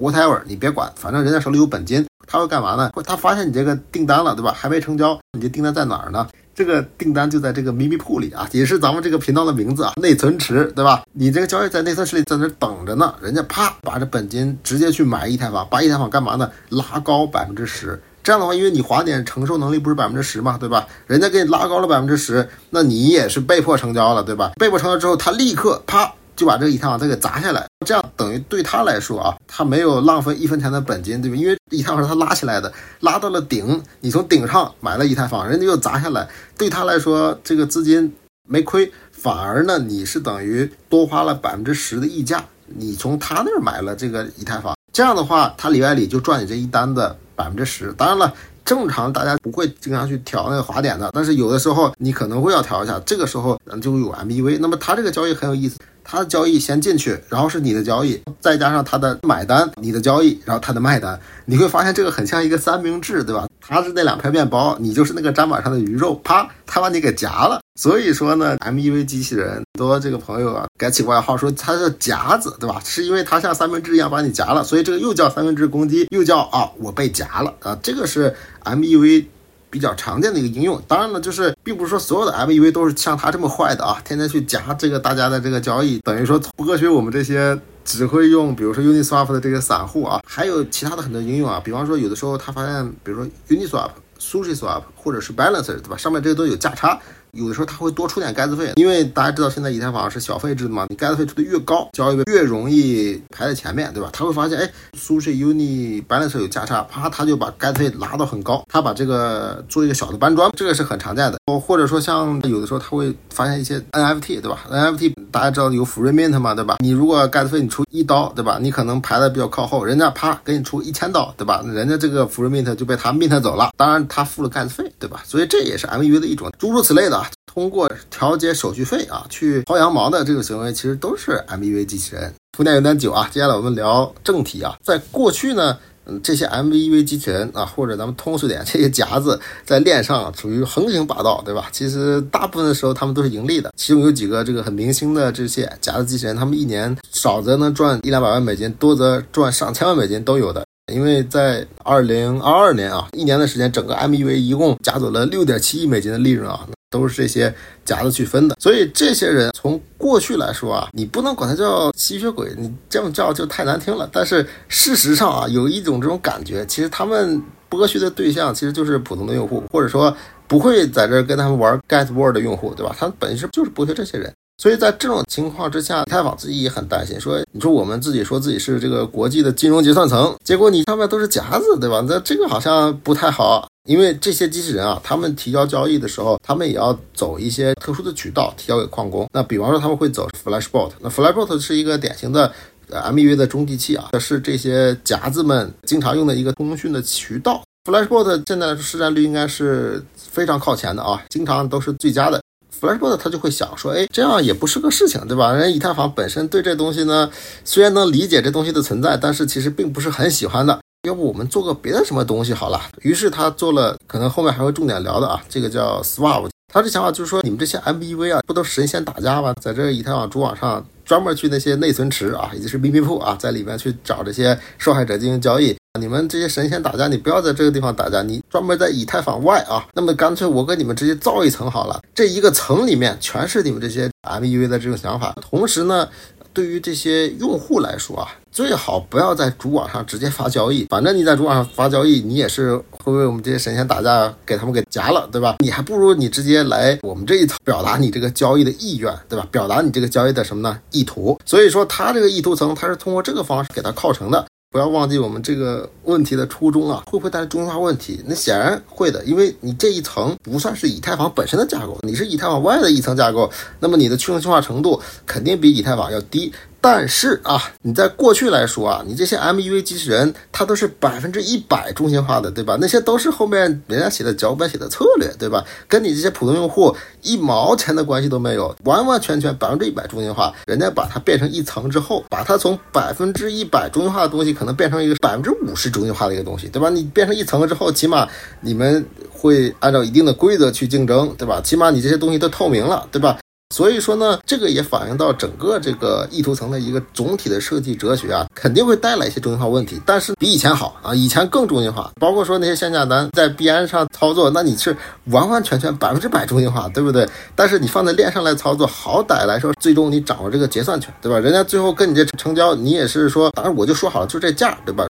[0.00, 2.06] ，whatever，你别管，反正人家手里有本金。
[2.30, 2.92] 他会干嘛呢？
[3.04, 4.54] 他发现你这个订单了，对吧？
[4.56, 6.28] 还没成交，你这订单在哪儿呢？
[6.54, 11.02] 这个订单就在这个咪咪铺里啊，也是咱们这个频道的名字啊，内存池，对吧？
[11.12, 16.48] 你这个交易在内存池里在那等着呢，人家啪把这本金直接去买一台房，把一台房干嘛呢？
[16.68, 18.00] 拉高百分之十。
[18.22, 20.86] 这样的话，因为你滑点承受能力不是百分之十嘛，对吧？
[21.08, 24.52] 人家给你拉高了百分之十，那你也是被迫成交了，对吧？
[24.56, 26.12] 被迫成交之后，他立刻啪。
[26.36, 31.36] 就把这个以太坊再给砸下来，这样等于对他来说啊，他没有浪费一分钱的本金，对吧？
[31.36, 38.14] 因为以太坊是他拉起来的，拉到了顶，你从顶上买了以太坊，人家又砸下来，对他来说这个资金
[38.48, 47.92] 没亏，反而呢，你是等于多花了百分之十的溢价，你从他那儿买了这个以太坊，这样的话，他里外里就赚你这一单的百分之十。
[47.92, 48.32] 当然了，
[48.64, 54.58] 正常大家不会经常去调那个滑点的，但是有的时候你可能会要调一下，这个时候咱就有 MEV。
[54.60, 55.76] 那么他这个交易很有意思。
[56.02, 63.46] 他的交易先进去，然后是你的交易，再加上他的买单，你的交易，然后他的卖单，你会发现这个很像一个三明治，对吧？
[63.60, 67.60] 他是那两片面包，你就是那个砧板上的鱼肉，啪，他把你给夹了。
[67.80, 72.80] 所以说呢，MEV 机器人多这个朋友啊，改起外号说它是夹子，对吧？
[72.84, 78.34] 是因为它像三明治一样把你夹了，所以这个又叫三明治攻击，又叫啊我被夹了啊，这个是
[78.64, 79.24] MEV。
[79.70, 95.96] 比较常见的一个应用，当然了，就是并不是说所有的 MEV 都是像它这么坏的啊，天天去夹这个大家的这个交易，等于说剥削我们这些只会用，比如说 Uniswap 的这个散户啊，还有其他的很多应用啊，比方说有的时候他发现，比如说 Uniswap、SushiSwap 或者是 Balancer，对吧？
[95.96, 96.98] 上面这些都有价差。
[97.32, 104.10] 有的时候它会多出点盖子费，因为大家知道现在以太坊是小费制的嘛，你盖子费出的越高，交易越容易排在前面，对吧？
[104.12, 111.38] 他会发现，哎，Sushi Uni Balance 有价差，啪，他就把盖子费拉到很高，他把这个做一个小的搬砖，这个是很常见的。
[111.46, 116.76] 哦或者说像有的时候他会发现一些 NFT，对吧？NFT 大家知道有 Free Mint 嘛，对吧？
[116.80, 118.58] 你如果盖子费你出一刀，对吧？
[118.60, 121.62] 你可能排的比较靠后，人家啪给你出一千刀，对吧？
[121.66, 125.22] 人家这个 Free Mint 就被他 mint 走了，当然他付了盖子费，对吧？
[125.26, 127.19] 所以这也是 MEV 的一种，诸如此类的。
[127.52, 132.32] 通过调节手续费啊，去薅羊毛的这个行为，其实都是 MEV 机器人。
[132.52, 134.76] 铺垫有点久啊，接下来我们聊正题啊。
[134.84, 141.68] 在过去呢，嗯，这些 MEV 机器人啊，或者咱们通俗点，这些夹子在链上处于横行霸道，对吧？
[141.72, 143.72] 其实大部分的时候他们都是盈利的。
[143.76, 150.64] 其中有几个这个很明星的这些夹子机器人，他们一年少则能赚一两百万美金，多则赚上千万美金都有的。
[150.92, 156.66] 因为在二零二二年啊，一年的时间，整个 MEV 一共夹走了六点七亿美金的利润啊。
[156.90, 164.08] 都是这些夹子去分的，所以这些人从过去来说啊，你不能管他叫吸血鬼，你这么叫就太难听了。
[164.12, 170.14] 但是事实上啊，有一种这种感觉，其实他们剥削的对象其实就是普通的用户，或者说
[170.48, 172.92] 不会在这跟他们玩 get word 的用户，对吧？
[172.98, 174.32] 他本身就是剥削这些人。
[174.60, 182.04] 所以在这种情况之下，以太坊自己也很担心，说你说我们自己说自己是这个国际的金融结算层，结果你上面都是夹子，对吧？
[182.08, 183.68] 那这个好像不太好。
[183.90, 189.28] 因为这些机器人啊，他们提交交易的时候，他们也要走一些特殊的渠道提交给矿工。
[189.32, 192.52] 那比方说他们会走 Flashbot，那 Flashbot 是一个典型的
[192.88, 197.64] MEV 的中继器啊，是这些夹子们经常用的一个通讯的渠道。
[197.84, 202.40] Flashbot 现在市占率应该是非常靠前的啊，经常都是最佳的。
[202.80, 205.52] Flashbot 他就会想说，哎，这样也不是个事情，对吧？
[205.52, 207.28] 人以太坊本身对这东西呢，
[207.64, 210.78] 虽然能理解这东西的存在，但是其实并不是很喜欢的。
[211.04, 212.78] 要不我们做个别的什么东西好了？
[213.00, 216.46] 于是他做了，可能后面还会重点聊的啊，这个叫 Swap。
[216.70, 219.54] 他的想法就是说，你们这些 MBV 啊，不都神仙打架吗？
[219.62, 225.74] 在这以太坊主网上专门去那些内存池啊，也就是秘密铺啊，在里面去找这些受害者进行交易。
[225.98, 229.86] 你们这些神仙打架，你不要在这个地方打架，你专门在以太坊外啊。
[229.94, 235.34] 那么干脆我给你们直接造一层好了，这一个层里面全是你们这些 MBV 的这种想法。
[235.40, 236.06] 同时呢。
[236.52, 240.86] 对于这些用户来说啊，最好不要在主网上直接发交易。
[240.90, 245.56] 反正你在主网上发交易，你也是会被我们这些神仙打架，给他们给夹了，对吧？
[245.60, 249.46] 你还不如你直接来我们这一层，表达你这个交易的意愿，对吧？
[249.50, 250.78] 表达你这个交易的什么呢？
[250.90, 251.38] 意图。
[251.44, 254.44] 所以说，他这个意图层，他是通过这个方式给他靠成的。
[254.72, 258.22] 不要忘记我们这个问题的初衷啊，会不会带来中心化问题？
[258.24, 266.52] 那显然会的，因为你这一层不算是以太坊本身的架构，你是以太坊外的一层架构，那么你的去中心化程度肯定比以太坊要低。
[266.80, 272.78] 但是啊，你在过去来说啊，你这些 MUV 机器人，它都是百分之一百中心化的，对吧？
[272.80, 275.62] 那些都是后面人家写的脚本写的策略，对吧？
[275.86, 280.52] 跟你这些普通用户一毛钱的关系都没有，完完全全百分之一百中心化。
[280.66, 286.88] 人家把它变成一层之后，把它从百分之一百中心化的东西，可能变成一个百分之五十中心化的一个东西，对吧？
[286.88, 288.26] 你变成一层之后，起码
[288.62, 291.60] 你们会按照一定的规则去竞争，对吧？
[291.62, 293.38] 起码你这些东西都透明了，对吧？
[293.72, 302.10] 所以说呢，这个也反映到整个这个意图层的一个总体的设计哲学啊，肯定会带来一些中心化问题，但是比以前好啊，以前更中心化。
[302.18, 304.94] 包括说那些限价单在币安上操作，那你是
[305.26, 307.28] 完完全全百分之百中心化，对不对？
[307.54, 311.38] 但是你放在链上来操作，好歹来说，最终你掌握这个结算权，对吧？
[311.38, 315.06] 人家最后跟你这成交，你也是说，当然我就说好了，就这价，对吧？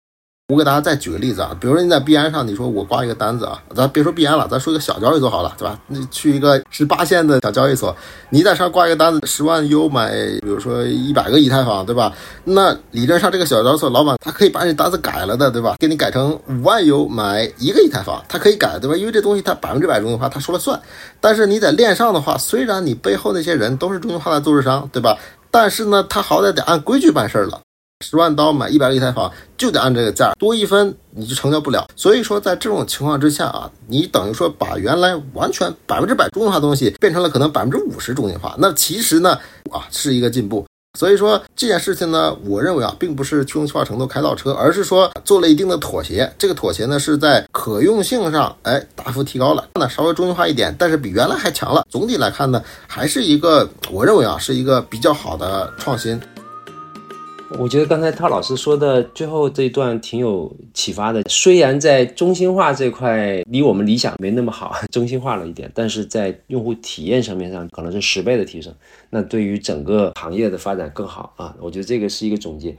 [0.50, 5.80] 我给大家再举个例子啊，比如说你在币安上，你说我挂一个单子啊，咱别说币安了，咱说一个小交易所好了，对吧？
[5.86, 7.96] 你去一个十八线的小交易所，
[8.32, 10.10] 你在上挂一个单子，十万 U 买，
[10.42, 12.12] 比如说一百个以太坊，对吧？
[12.44, 15.76] 那理论上这个小交易所老板他可以把你单子改了的，对吧？
[15.78, 18.98] 给你改成五万 U 买一个以太坊，他可以改，对吧？
[18.98, 20.82] 因为这东西它百分之百中心化，他说了算。
[21.22, 25.16] 但是你在链上的话，虽然你背后那些人都是中心化的做市商，对吧？
[25.52, 27.62] 但是呢，他好歹得按规矩办事儿了。
[28.02, 31.86] 十万刀买一百个以太坊，就得按这个价，多一分你就成交不了。
[31.98, 39.38] 所以说，在这种情况之下啊，你等于说把原来完全百分之百中心化东西变成了可能百分之五十中心化，那其实呢
[39.70, 40.66] 啊是一个进步。
[40.98, 46.32] 所以说这件事情呢，我认为啊，并不是去中心化程度开倒车，而是说做了一定的妥协。
[46.38, 51.86] 这个妥协呢，是在可用性上，哎，大幅提高了，那稍微中心化一点，但是比原来还强了。
[51.90, 56.18] 总体来看呢，还是一个我认为啊，是一个比较好的创新。
[57.58, 61.24] 我觉得刚才涛老师说的最后这一段挺有启发的。
[61.28, 68.74] 虽然在中心化这块离我们理想没那么好， 中心化了一点，但是在用户体验层面上可能是十倍的提升。
[69.10, 71.56] 那对于整个行业的发展更好啊！
[71.60, 72.76] 我觉得这个是一个总结。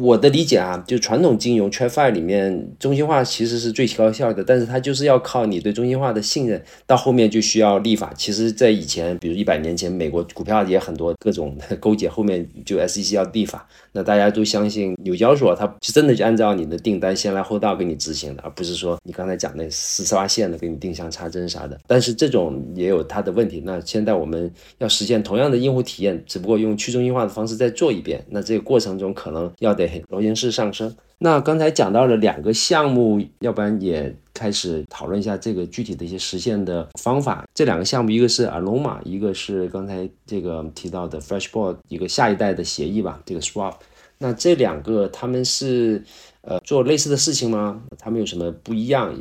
[0.00, 8.14] 我的理解啊，就传统金融 TradFi 里面中心化其实是最高效的，但是它就是要靠你对中心化的信任，到后面就需要立法。
[8.16, 13.66] 其实，在以前，比如一百年前，美国股票也很多各种勾结，后面就 SEC 要立法。
[13.90, 21.76] 那大家都相信纽交所，它是真的就按照你的订单先来后到给你执行的，而不是说你刚才讲那四十八线的给你定向插针啥的。
[21.88, 23.60] 但是这种也有它的问题。
[23.66, 28.24] 那现在我们要实现同样的用户体验，只不过用去中心化的方式再做一遍。
[28.30, 30.94] 那这个过程中可能要得螺旋式上升。
[31.20, 37.44] 那刚才讲到了两个项目，要不然也开始讨论一下这个具体的一些实现的方法。
[37.52, 43.74] 这两个项目，一个是 Aloma，一个是刚才这个提到的 Flashboard，一个下一代的协议吧，这个 Swap。
[44.18, 46.02] 那这两个他们是
[46.42, 47.82] 呃做类似的事情吗？
[47.98, 49.12] 他们有什么不一样？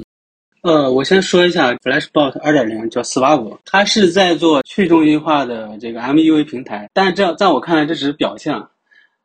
[0.61, 8.69] 呃，我先说一下 Flashboard 二点零叫 Swap，它是在做去中心化的这个 MUV 平台，但是这在我看来这只是表象。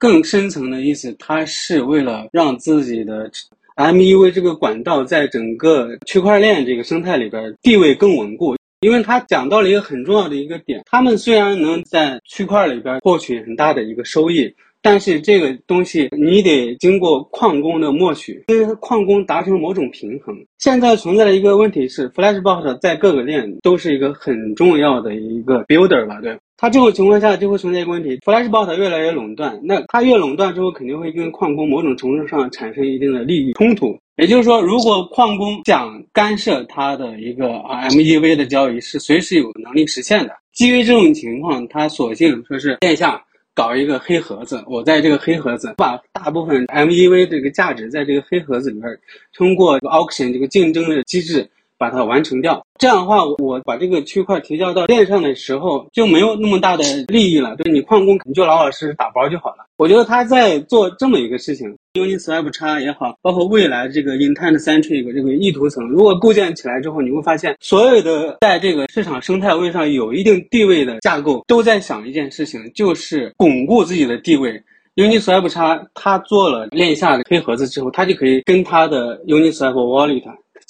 [0.02, 3.30] 更深层的意思，它是为了让自己的
[3.76, 8.56] MUV 这个管道在整个区块链这个生态里边地位更稳固。
[8.80, 14.52] 因为他讲到了一个很重要的一个点，他们虽然能在区块里边获取很大的一个收益。
[14.82, 20.36] 但是这个东西你得经过矿工的默许，跟矿工达成某种平衡。
[20.58, 26.20] 现在存在的一个问题是，Flashbot 在各个链都是一个很重要的一个 builder 吧？
[26.20, 33.96] 对，它这种情况下就会存在一个问题，Flashbot 越来越垄断，那它越垄断之后，肯定会跟矿工某种程度上产生一定的利益冲突。
[34.16, 37.46] 也就是说，如果矿工想干涉它的一个
[37.90, 40.34] MEV 的交易，是随时有能力实现的。
[40.52, 43.20] 基于这种情况，它索性说是变相。
[43.54, 48.98] 搞一个黑盒子，我在这个黑盒子把大部分 MEV 这个价值在这个黑盒子里面，
[49.34, 51.46] 通过 auction 这个竞争的机制，
[51.82, 52.64] 把它完成掉。
[52.78, 57.56] 这样的话，我把这个区块提交到链上的时候，就没有那么大的利益了。
[57.56, 59.66] 就是你矿工，你就老老实实打包就好了。
[59.76, 74.62] 我觉得他在做这么一个事情，Uniswap 叉也好，包括未来这个 Intent Centric 这个意图层，如果构建起来之后，你会发现，所有的在这个市场生态位上有一定地位的架构，都在想一件事情，就是巩固自己的地位。
[74.94, 80.22] Uniswap 叉它做了链下的黑盒子之后，它就可以跟它的 Uniswap Wallet。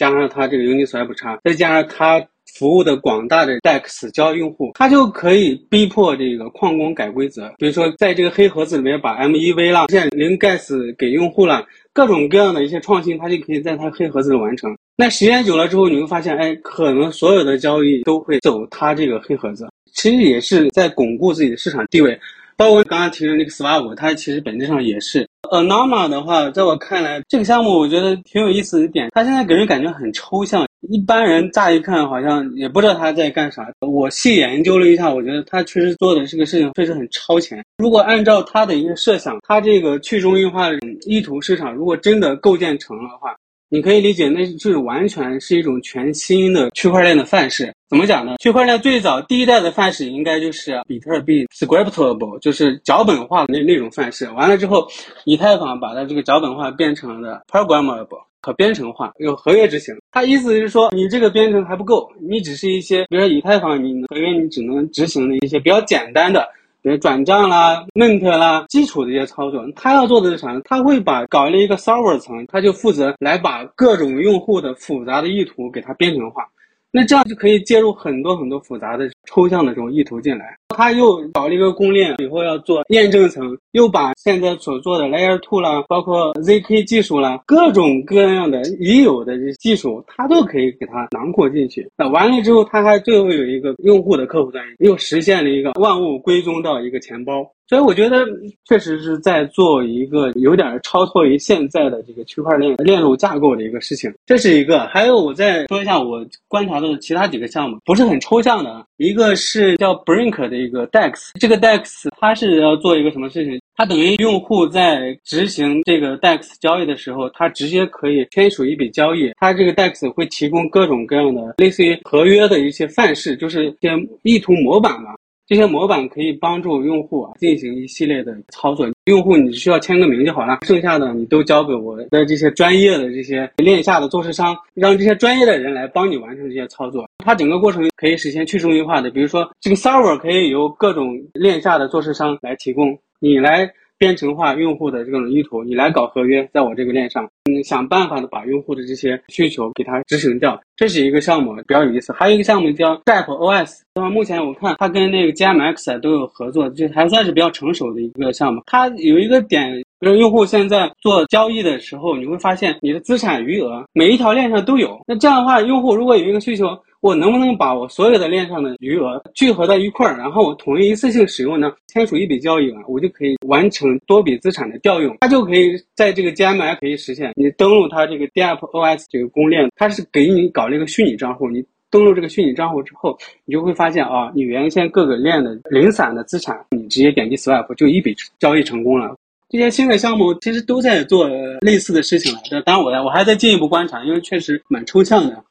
[0.03, 2.21] 加上它这个 Uniswap 叉，再加上它
[2.59, 7.49] 服务的广大的 DEX 交易用户，它就可以逼迫这个矿工改规则。
[7.57, 14.77] 比如说，在这个黑盒子里面把 MEV 啦、现零 Gas 给用户了，各种各样的一些创新，它就可以在它黑盒子里完成。
[14.97, 22.19] 那时间久了之后，你会发现，哎，可能所有的交易都会走它这个黑盒子，其实也是在巩固自己的市场地位。
[22.63, 25.29] 包括刚刚提的那个 Swap，它其实本质上也是。
[25.51, 33.67] Anoma 的话，在我看来，这个项目我觉得挺有意思的点，它现在给人感觉很抽象，一般人乍一看好像也不知道他在干啥。
[33.81, 37.61] 我细研究了一下，我觉得他确实做的这个事情确实很超前。
[37.79, 43.35] 如果按照他的一个设想，他这个去中心化的意图市场，如果真的构建成了的话，
[43.73, 47.73] 你可以理解，那就是完全是一种全新的区块链的范式。
[47.89, 48.37] 怎么讲呢？
[48.39, 54.29] 区块链最早第一代的范式应该就是比特币 scriptable，就是脚本化的那那种范式。
[54.33, 54.87] 完了之后，
[55.25, 59.97] 以太坊把它这个脚本化变成了 programmable，可编程化，有合约执行。
[60.11, 66.47] 它意思是说，你这个编程还不够，你只是一些，比如说以太坊，你合约你只能执行的一些比较简单的。
[66.83, 70.61] 比如转账啦、mint 啦，基础的一些操作，他要做的是啥呢？
[70.65, 76.45] 他会把搞了一个 server 层，他就负责来把各种用户的复杂的意图给它编程化。
[76.91, 80.59] 那这样就可以接入很多很多复杂的抽象的这种意图进来。
[80.73, 91.89] 他又搞了一个公链，以后要做验证层，又把现在所做的 Layer Two 啦，包括 ZK 技术啦，各种各样的已有的技术，他都可以给它囊括进去。
[91.97, 97.47] 那完了之后，他还最后有一个用户的客户端，又实现了一个万物归宗到一个钱包。
[97.69, 98.27] 所以我觉得
[98.69, 104.81] 确实是在做一个有点超脱于现在的这个区块链链路架构的一个事情，这是一个。
[104.89, 108.85] 还有我再说一下我观察的其他几个项目，不是很抽象的。
[109.03, 113.61] 一个是叫 Brink 的一个 DEX，这个 DEX 它是要做一个什么事情？
[113.75, 119.33] 它等于用户在执行这个 DEX 交易的时候，它直接可以签署一笔交易。
[119.41, 123.91] 它这个 DEX 会提供各种各样的类似于合约的一些范式，就是一些
[124.23, 125.15] 意图模板嘛。
[125.49, 128.89] 这些模板可以帮助用户啊进行一系列的操作。
[129.07, 137.05] 用户你需要签个名就好了，剩下的你都交给我的这些专业的这些链下的做市商，让这些专业的人来帮你完成这些操作。
[137.25, 143.71] 它整个过程可以实现去中心化的，比如说这个 server 可以由各种链下的做市商来提供，你来。
[143.99, 152.13] 编程化用户的这种意图，你来搞合约，在我这个链上，嗯，想办法的把用户的这些需求给它执行掉，这是一个项目，比较有意思。
[152.13, 158.61] 还有一个项目叫 Zap OS，那么目前我看它跟那个 GMX 都有合作，就还算是比较成熟的一个项目。
[158.67, 164.99] 它有一个点，比如用户现在做交易的时候，你会发现你的资产余额每一条链上都有。
[165.07, 171.73] 那这样的话，用户如果有一个需求，我能不能把我所有的链上的余额聚合到一块儿，然后我统一一次性使用呢？
[171.89, 175.17] 签署一笔交易完，我就可以完成多笔资产的调用。
[175.19, 177.33] 它就可以在这个 G M I 可以实现。
[177.35, 181.51] 你登录它这个 DAPOS 这个公链，它是给你搞了一个虚拟账户。
[181.51, 189.17] 你登录这个虚拟账户之后，你就会发现啊，你原先各个链的零散的资产，你直接点击 Swap 就一笔交易成功了。
[189.49, 191.29] 这些新的项目其实都在做
[191.63, 192.63] 类似的事情了。
[192.65, 195.43] 当然，我我还在进一步观察，因为确实蛮抽象的。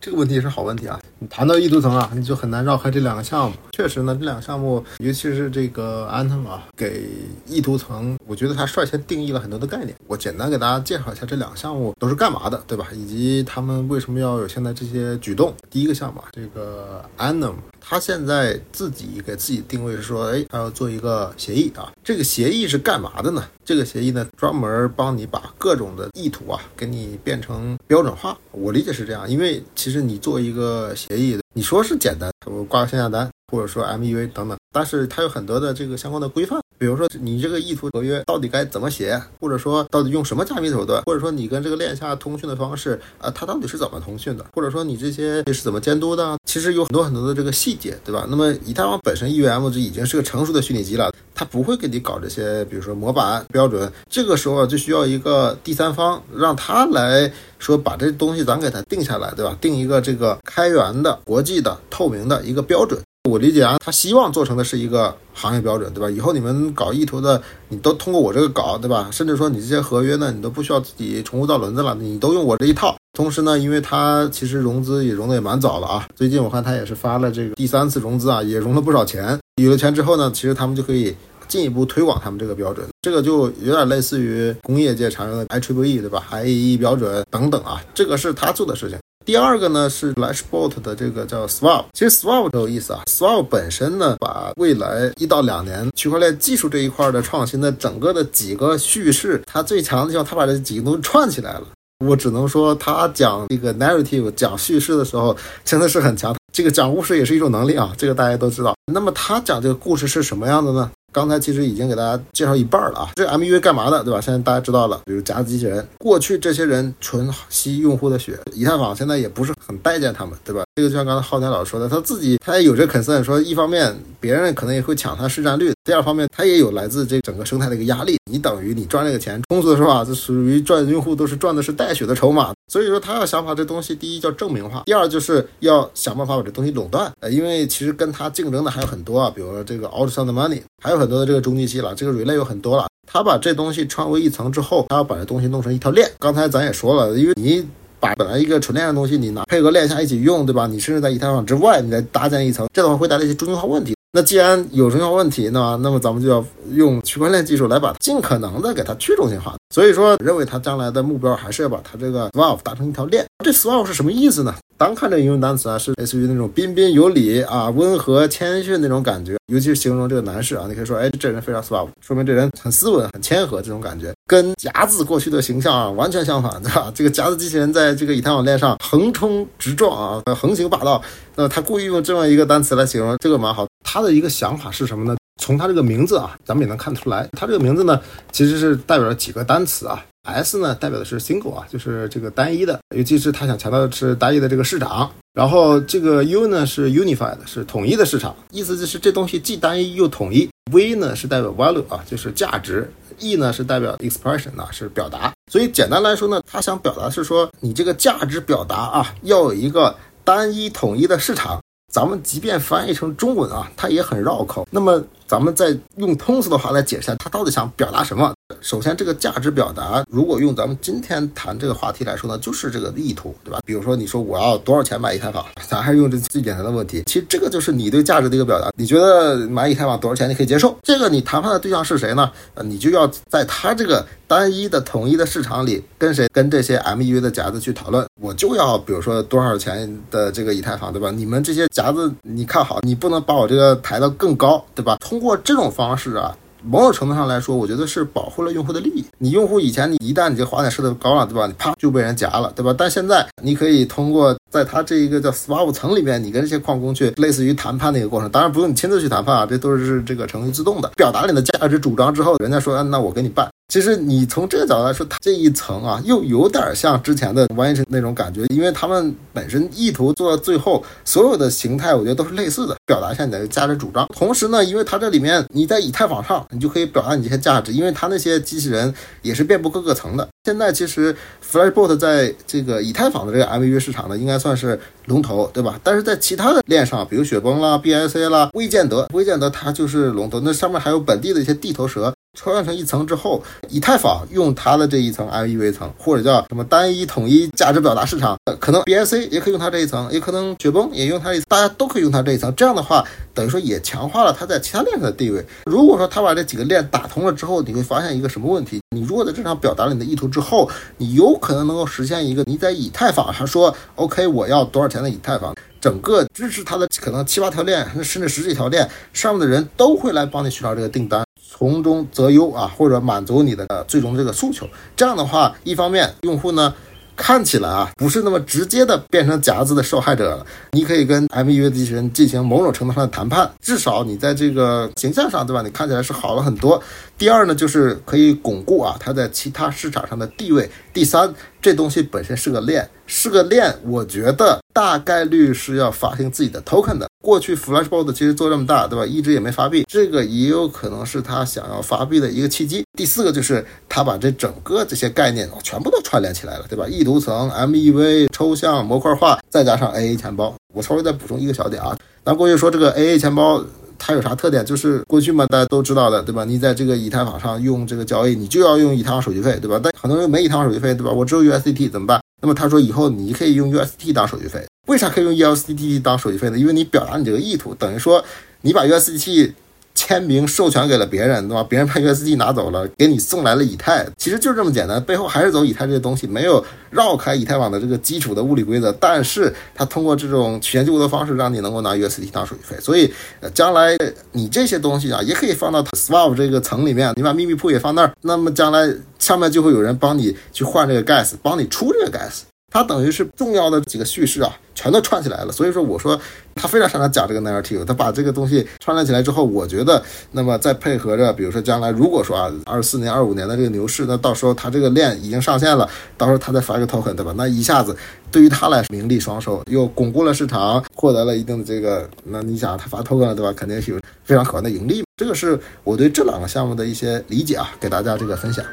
[0.00, 0.98] 这个问题是好问题啊！
[1.18, 3.56] 你谈到意图层啊，你就很难绕开这两个项目。
[3.70, 7.04] 确实呢，这两个项目，尤其是这个安藤啊，给
[7.46, 9.94] 意图层，我觉得他率先定义了很多的概念。
[10.06, 12.86] 我简单给大家介绍一下这两个项目都是干嘛的，对吧？
[12.94, 15.52] 以及他们为什么要有现在这些举动。
[15.68, 21.92] 第一个项目，这个 Anom，他现在自己给自己定位是说，哎，他要做一个协议啊。
[22.02, 23.44] 这个协议是干嘛的呢？
[23.62, 28.36] 这个协议呢，专门帮你把各种的意图啊，给你变成标准化。
[28.50, 36.60] 我理解是这样，因为其其实你做一个协议，你说是简单，我挂个线下单，或者说 MEV 等等，但是它有很多的这个相关的规范。
[36.80, 46.38] 比如说，你这个意图合约到底该怎么写，或者说到底用什么加密手段，或者说你跟这个链下通讯的方式，啊，它到底是怎么通讯的，或者说你这些是怎么监督的？
[46.46, 48.26] 其实有很多很多的这个细节，对吧？
[48.30, 53.92] 那么以太坊本身 EVM 就已经是个成熟的虚拟机了，它不会给你搞这些，比如说模板标准。
[54.08, 59.54] 这个时候就需要一个第三方，让他来说把这东西咱给它定下来，对吧？
[59.60, 62.98] 定一个这个开源的、国际的、透明的一个标准。
[63.28, 66.10] 我理解啊，他希望做成的是一个行业标准，对吧？
[66.10, 69.10] 以后你们搞意图的，你都通过我这个搞，对吧？
[69.12, 72.96] 甚至说你这些合约呢，你都不需要自己重复造轮子了，你都用我这一套。
[73.12, 79.38] 同时呢，因为他其实融资也融的也蛮早了啊，最近我看他也是发了这个第三次融资啊，也融了不少钱。
[79.62, 81.14] 有了钱之后呢，其实他们就可以
[81.46, 88.98] 进一步推广他们这个标准，这个就有点类似于工业界常用的 IEEE 对吧？IEEE 标准等等啊，这个是他做的事情。
[89.26, 93.02] 第二个呢是 Lashbot 的这个叫 Swap，其实 Swap 很有意思啊。
[93.06, 101.62] Swap 本身呢，把未来一到两年区块链技术这一块的创新的整个的几个叙事，它最强的地方，它把这几个东西串起来了。
[102.04, 106.34] 我只能说，他讲这个 narrative 讲叙事的时候，真的是很强。
[106.50, 108.74] 这个讲故事也是一种能力啊，这个大家都知道。
[108.90, 110.90] 那么他讲这个故事是什么样的呢？
[111.12, 114.20] 刚才其实已经给大家介绍一半了啊，这 MUA 干嘛的，对吧？
[114.20, 120.62] 现在大家知道了，比如夹子机器人，过去这些人纯吸用户的血，以太坊现在也不是很待见他们，对吧？
[120.76, 128.16] 这个就像刚才浩天老师说的，他自己他也有这 concern，说一方面别人可能也会抢他市占率，第二方面它也有来自这整个生态的一个压力。
[128.30, 137.10] 你等于你赚这个钱，通俗的说法，这属于赚用户都是赚的是带血的筹码，所以说他要想把这东西，第一叫证明化，第二就是要想办法把这东西垄断。
[137.18, 142.86] 呃，因为其实跟他竞争的还有很多啊，比如说这个 o u t s o u n d Money，还有很多的这个中继器了，这个 relay 有很多了。
[143.04, 146.08] 他把这东西穿为一层之后，他要把这东西弄成一条链。
[146.20, 147.66] 刚才咱也说了，因为你
[147.98, 150.68] 把本来一个纯链的东西，你拿配合链下一起用，对吧？
[150.68, 153.92] 你甚至在以太坊之外，你再搭建一层，这的话会带来一些中心化问题。
[154.12, 159.54] 那既然有重要问题，那那么咱们就要用区块链技术来把尽可能的给它去中心化。
[159.72, 163.24] 所以说，认为它将来的目标还是要把它这个 swap 搭成一条链。
[163.44, 164.52] 这 swap 是什么意思呢？
[164.80, 176.90] 单看这英文单词啊，是类似于那种彬彬有礼啊、温和谦逊那种感觉，尤其是形容这个男士啊，你可以说，哎，这人非常 swap，说明这人很斯文、很谦和这种感觉，跟夹子过去的形象啊完全相反， 对吧？
[176.94, 181.02] 这个夹子机器人在这个以太网链上横冲直撞啊，横行霸道。
[181.34, 183.66] 那他故意用这么一个单词来形容，这个蛮好。
[183.84, 185.14] 他的一个想法是什么呢？
[185.38, 188.00] 从他这个名字啊，咱们也能看出来，他这个名字呢，
[188.32, 190.02] 其实是代表了几个单词啊。
[190.22, 195.10] S 呢，代表的是 single 啊，就是这个单一的，尤其是他想强调的是单一的这个市场。
[195.32, 200.48] 然后这个 U 呢是 unified，是统一的市场，意思就是这东西既单一又统一。
[200.72, 202.92] V 呢是代表 value 啊，就是价值。
[203.18, 205.32] E 呢是代表 expression 啊，是表达。
[205.50, 209.94] 所以简单来说呢，他想表达是说，你这个价值表达啊，要有一个
[210.24, 211.60] 单一统一的市场。
[211.92, 214.66] 咱们即便翻译成中文啊，它也很绕口。
[214.70, 218.34] 那么咱们再用通俗的话来解释，它到底想表达什么？
[218.60, 223.60] 首先，这个价值表达，如果用咱们今天谈这个话题来说呢，就是这个意图，对吧？
[223.64, 227.04] 比如说，你说我要多少钱买以太坊， 咱还是用这最简单的问题。
[227.06, 228.72] 其实这个就是你对价值的一个表达。
[228.76, 230.76] 你觉得买以太坊多少钱你可以接受？
[230.82, 232.28] 这个你谈判的对象是谁呢？
[232.54, 236.26] 呃，你就要在他这个单一的统一的市场里，跟谁？
[236.32, 238.04] 跟这些 MUA 的夹子去讨论。
[238.20, 241.12] 我就要，比如说多少钱的这个以太坊，对吧？
[241.12, 244.96] 你们这些夹子，你看好，你不能把我这个抬到更高，对吧？
[245.00, 246.34] 通通过这种方式啊。
[246.62, 249.04] 某种程度上来说，我觉得是保护了用户的利益。
[249.18, 251.46] 你用户以前你一旦你这滑点设的高了，对吧？
[251.46, 252.74] 你啪就被人夹了，对吧？
[252.76, 258.30] 但现在你可以通过在它这一个叫 swap 层里面，你跟这些矿工去类似于谈判的一个过程。
[258.30, 260.90] 当然不用你亲自去谈判啊，这都是这个程序自动的。
[260.96, 263.49] 表达了你的价值主张之后，人家说，嗯，那我给你办。
[263.70, 274.04] 其实你从这个角度来说，它这一层啊，又有点像之前的 o n 那种感觉，因为他们本身意图做到最后，所有的形态我觉得都是类似的，表达一下你的价值主张。
[274.08, 278.92] 同时呢，因为它这里面你在以太坊上，你就可以表达你这些价值，因为它那些机器人
[279.22, 280.28] 也是遍布各个层的。
[280.44, 281.14] 现在其实
[281.48, 285.78] Flashbot 在这个以太坊的这个 MVV 市场呢，应该算是龙头，对吧？
[285.84, 292.12] 但是在其他的链上，比如雪崩啦、BSC 啦、微建德、微建德它就是龙头，那上面还有本地的一些地头蛇。
[292.42, 302.54] 抽象成一层之后，以太坊用它的这一层 MEV 层，或者叫什么单一统一价值表达市场，可能 BSC 也可以用它这一层，也可能雪崩也用它一，大家都可以用它这一层。
[302.56, 305.44] 这样的话，等于说也强化了它在其他链上的地位。
[305.66, 308.80] 如果说它把这几个链打通了之后，你会发现一个什么问题？
[308.96, 321.22] 你如果在正常表达了你的意图之后，你有可能能够实现一个你在以太坊上说 OK，我要多少钱的以太坊，整个支持它的可能七八条链，甚至十几条链上面的人都会来帮你寻找这个订单。
[321.52, 324.66] 从中择优啊，或者满足你的最终这个诉求。
[324.94, 326.72] 这样的话，一方面用户呢
[327.16, 335.60] 看起来啊不是那么直接的变成夹子的受害者了，你可以跟 MUA 机器人进行某种程度上的谈判，至少你在这个形象上，对吧？
[335.60, 336.80] 你看起来是好了很多。
[337.18, 340.70] 第二呢，就是可以巩固啊它在其他市场上的地位。
[340.94, 347.06] 第三，这东西本身是个链，是个链，我觉得大概率是要发行自己的 token 的。
[347.22, 349.04] 过去 Flashbolt 其实做这么大，对吧？
[349.04, 352.82] 一直也没发币，这个也有可能是他想要发币的一个契机。
[352.96, 356.86] 第四个就是他把这整个这些概念全部都串联起来了，对吧？
[356.88, 360.54] 意图层、MEV、抽象、模块化，再加上 AA 钱包。
[360.72, 361.94] 我稍微再补充一个小点啊，
[362.24, 363.62] 咱过去说这个 AA 钱包。
[364.00, 364.64] 它有啥特点？
[364.64, 366.42] 就是过去嘛，大家都知道的，对吧？
[366.44, 369.78] 你在这个以太坊上用这个交易，你就要用以太坊手续费，对吧？
[369.80, 371.12] 但很多人没以太坊手续费，对吧？
[371.12, 372.20] 我只有 USDT 怎么办？
[372.40, 376.58] 那么他说以后你可以用 USDT 当手续费，为啥可以用 USDT 当手续费呢？
[376.58, 378.24] 因为你表达你这个意图，等于说
[378.62, 379.52] 你把 USDT。
[379.94, 381.64] 签名授权给了别人，对吧？
[381.68, 385.02] 别人把 USD 拿走了，给你送来了以太，其实就是这么简单。
[385.02, 388.90] 背后还是走以太这些东西，没有绕开以太网的这个基础的物理规则。
[389.00, 392.80] 但是它通过这种曲线救国的方式，让你能够拿 USD 当手续费。
[392.80, 393.96] 所以，呃，将来
[394.32, 398.88] 你这些东西啊，也可以放到 Swap 这个层里面，你把秘密铺也放那儿，那么将来
[399.18, 402.49] 上面就会有人帮你去换这个 Gas，帮你出这个 Gas。
[402.70, 405.50] 它等于是重要的几个叙事啊，全都串起来了。
[405.50, 406.18] 所以说，我说
[406.54, 407.84] 他非常擅长讲这个 narrative。
[407.84, 410.00] 他把这个东西串联起来之后，我觉得，
[410.30, 417.34] 那么再配合着，比如说将来如果说啊，二四年、二五年的这个牛市，那到时候他这个链已经上线了，到时候他再发个 token，对吧？
[417.36, 417.96] 那一下子
[418.30, 423.52] 对于他来说名利双收，又巩固了市场，获得了一定的这个，那你想他发 token 了，对吧？
[423.56, 425.02] 肯定是有非常可观的盈利。
[425.16, 428.64] 这个是我对这两个项目的一些理解啊，给大家这个分享。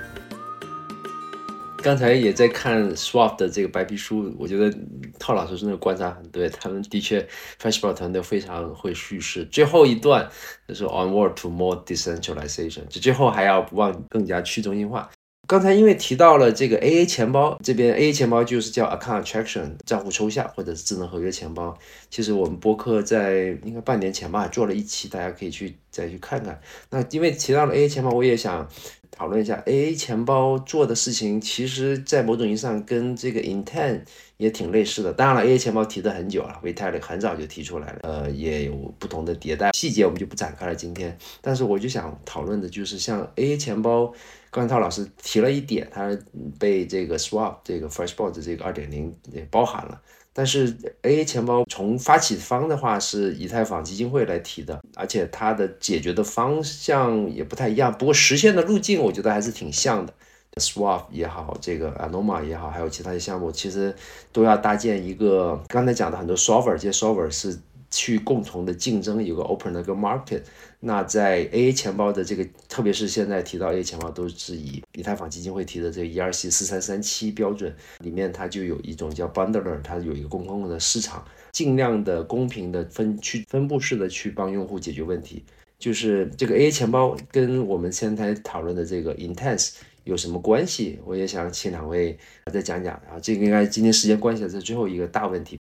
[1.88, 4.78] 刚才也在看 Swap 的这个白皮书，我觉得
[5.18, 7.26] 套老师真的观察很对，他们的确
[7.62, 9.46] Freshbot 团队非常会叙事。
[9.46, 10.30] 最后一段
[10.68, 15.10] 就是 Onward to more decentralization，就最后还要不忘更加去中心化。
[15.48, 21.78] 刚才因为提到了这个 AA 钱包，这边 AA 钱包就是叫 Account Attraction 账户抽象或者是智能合约钱包。
[22.10, 26.60] 其实我们播客在应该半年前吧做了一期，大家可以去再去看看。
[26.90, 28.68] 那因为提到了 AA 钱包，我也想。
[29.10, 34.02] 讨论一下 AA 钱包做的事情，其实，在某种意义上跟这个 Intent
[34.36, 35.12] 也挺类似的。
[35.12, 40.76] 当然了，AA 钱包提的很久了，Vitalik 很早就提出来了，呃，也有不同的迭代，细节我们就不展开了。
[40.76, 44.14] 今天，但是我就想讨论的就是，像 AA 钱包，
[44.50, 46.18] 刚才涛老师提了一点，它
[46.58, 50.02] 被这个 Swap 这个 Freshbot 这个二点零也包含了。
[50.34, 50.72] 但是
[51.02, 60.14] AA 钱包从发起方的话是以太坊基金会来提的，而且它的解决的方向也不太一样，不过实现的路径我觉得还是挺像的。
[60.58, 63.94] Swap 也好，这个 Anoma 也好，还有其他的项目，其实
[64.32, 67.60] 都要搭建一个刚才讲的很多 Solver，这些 Solver 是。
[67.90, 70.42] 去共同的竞争，有个 open 的个 market。
[70.80, 85.44] 那在 AA 钱包的这个，特别是现在提到 AA 钱包，都是以以太坊基金会提的这个 ERC 四三三七标准里面，它就有一种叫 bundler，它有一个公共的市场，尽量的公平的分区分布式的去帮用户解决问题。
[85.80, 91.00] 就是这个 AA 钱包跟我们现在讨论的这个 Intense 有什么关系？
[91.06, 92.18] 我也想请两位
[92.54, 93.18] 再讲讲啊。
[93.22, 95.58] 这个应该今天时间关系，这最后一个大问题。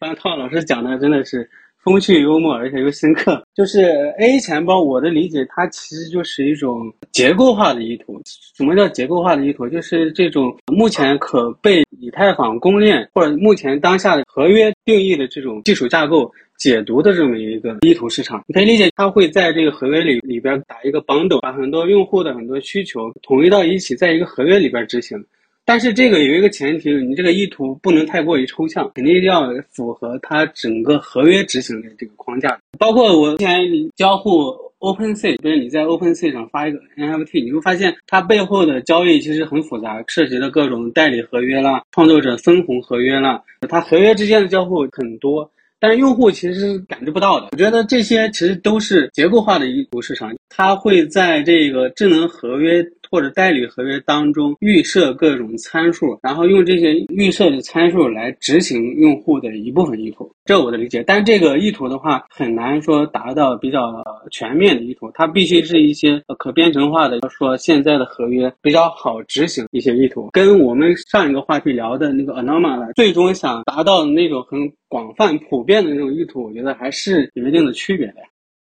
[0.00, 1.48] 刚才涛老师讲的真的是。
[1.86, 3.40] 风趣幽默，而且又深刻。
[3.54, 3.82] 就是
[4.18, 8.20] A 钱包，我的理解，它其实就是一种结构化的意图。
[8.24, 9.68] 什么叫结构化的意图？
[9.68, 16.28] 就是这种目前可被以太坊公链或者目前当下的合约定义的这种技术架构
[16.58, 18.42] 解读的这么一个意图市场。
[18.48, 25.24] 你可以理解，它会在这个合约里里边打一个 bundle，把很多用户的很多需求统一到一起，在一个合约里边执行。
[25.68, 32.56] 但是这个有一个前提，你这个意图不能太过于抽象，肯定要符合它整个合约执行的这个框架。
[32.78, 33.60] 包括我之前
[33.96, 45.50] 交互 OpenSea，就是你在 OpenSea 上发一个 NFT，你会发现它背后的交易其实很复杂，涉及的各种代理合约啦、创作者分红合约啦，它合约之间的交互很多，
[45.80, 47.48] 但是用户其实是感知不到的。
[47.50, 52.86] 我觉得这些其实都是结构化的意图市场，它会在这个智能合约。
[53.10, 61.02] 或者代理合约当中预设各种参数，然后用这些预设的参数来执行用户的一部分意图，这我的理解。
[61.06, 70.28] 但这个意图的话，很难说达到比较全面的意图，它必须是一些可编程化的，说现在的合约比较好执行一些意图。
[70.32, 78.14] 跟我们上一个话题聊的那个 Anoma 最终想达到的那种很广泛普遍的那种意图，我觉得还是有一定的区别的。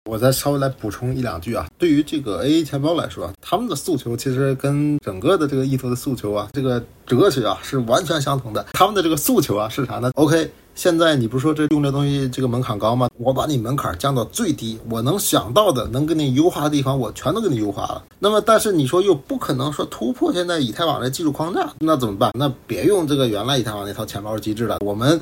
[0.09, 8.65] 我再稍微来补充一两句啊，对于这个 AA 钱包来说，他们的诉求其实跟整个的这个意图的诉求啊，这个哲学啊是完全相同的。
[8.73, 13.07] 他们的这个诉求啊是啥呢？OK，现在你不是说这用这东西这个门槛高吗？
[13.19, 18.03] 我把你门槛降到最低，我能想到的能给你优化的地方，我全都给你优化了。
[18.17, 22.31] 那么，但是你说又不可能说突破现在以太网的技术框架，那怎么办？
[22.33, 25.21] 那别用这个原来以太网那套钱包机制了，我们。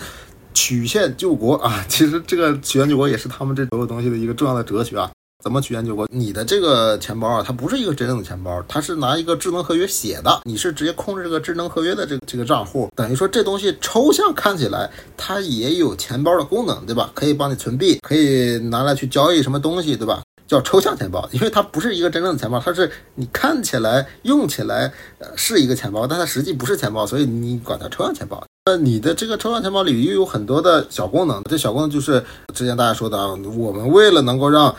[0.54, 5.10] 曲线救国 啊，其实这个曲线救国也是他们这所有东西的一个重要的哲学啊。
[5.42, 6.06] 怎么曲线救国？
[6.12, 17.10] 你的这个钱包啊，它不是一个真正的钱包，它是拿一个智能合约写的，你是直接控制这个智能合约的这这个账户，等于说这东西抽象看起来它也有钱包的功能，对吧？
[17.16, 20.22] 可以帮你存币，可以拿来去交易什么东西，对吧？
[20.46, 28.44] 叫抽象钱包，因为它不是一个真正的钱包，它是你看起来用起来呃是一个钱包，但它实际不是钱包，所以你管它抽象钱包。
[28.70, 34.76] 那你的这个超强钱包里又有很多的小功能，这小功能就是之前大家说的啊，我们为了能够让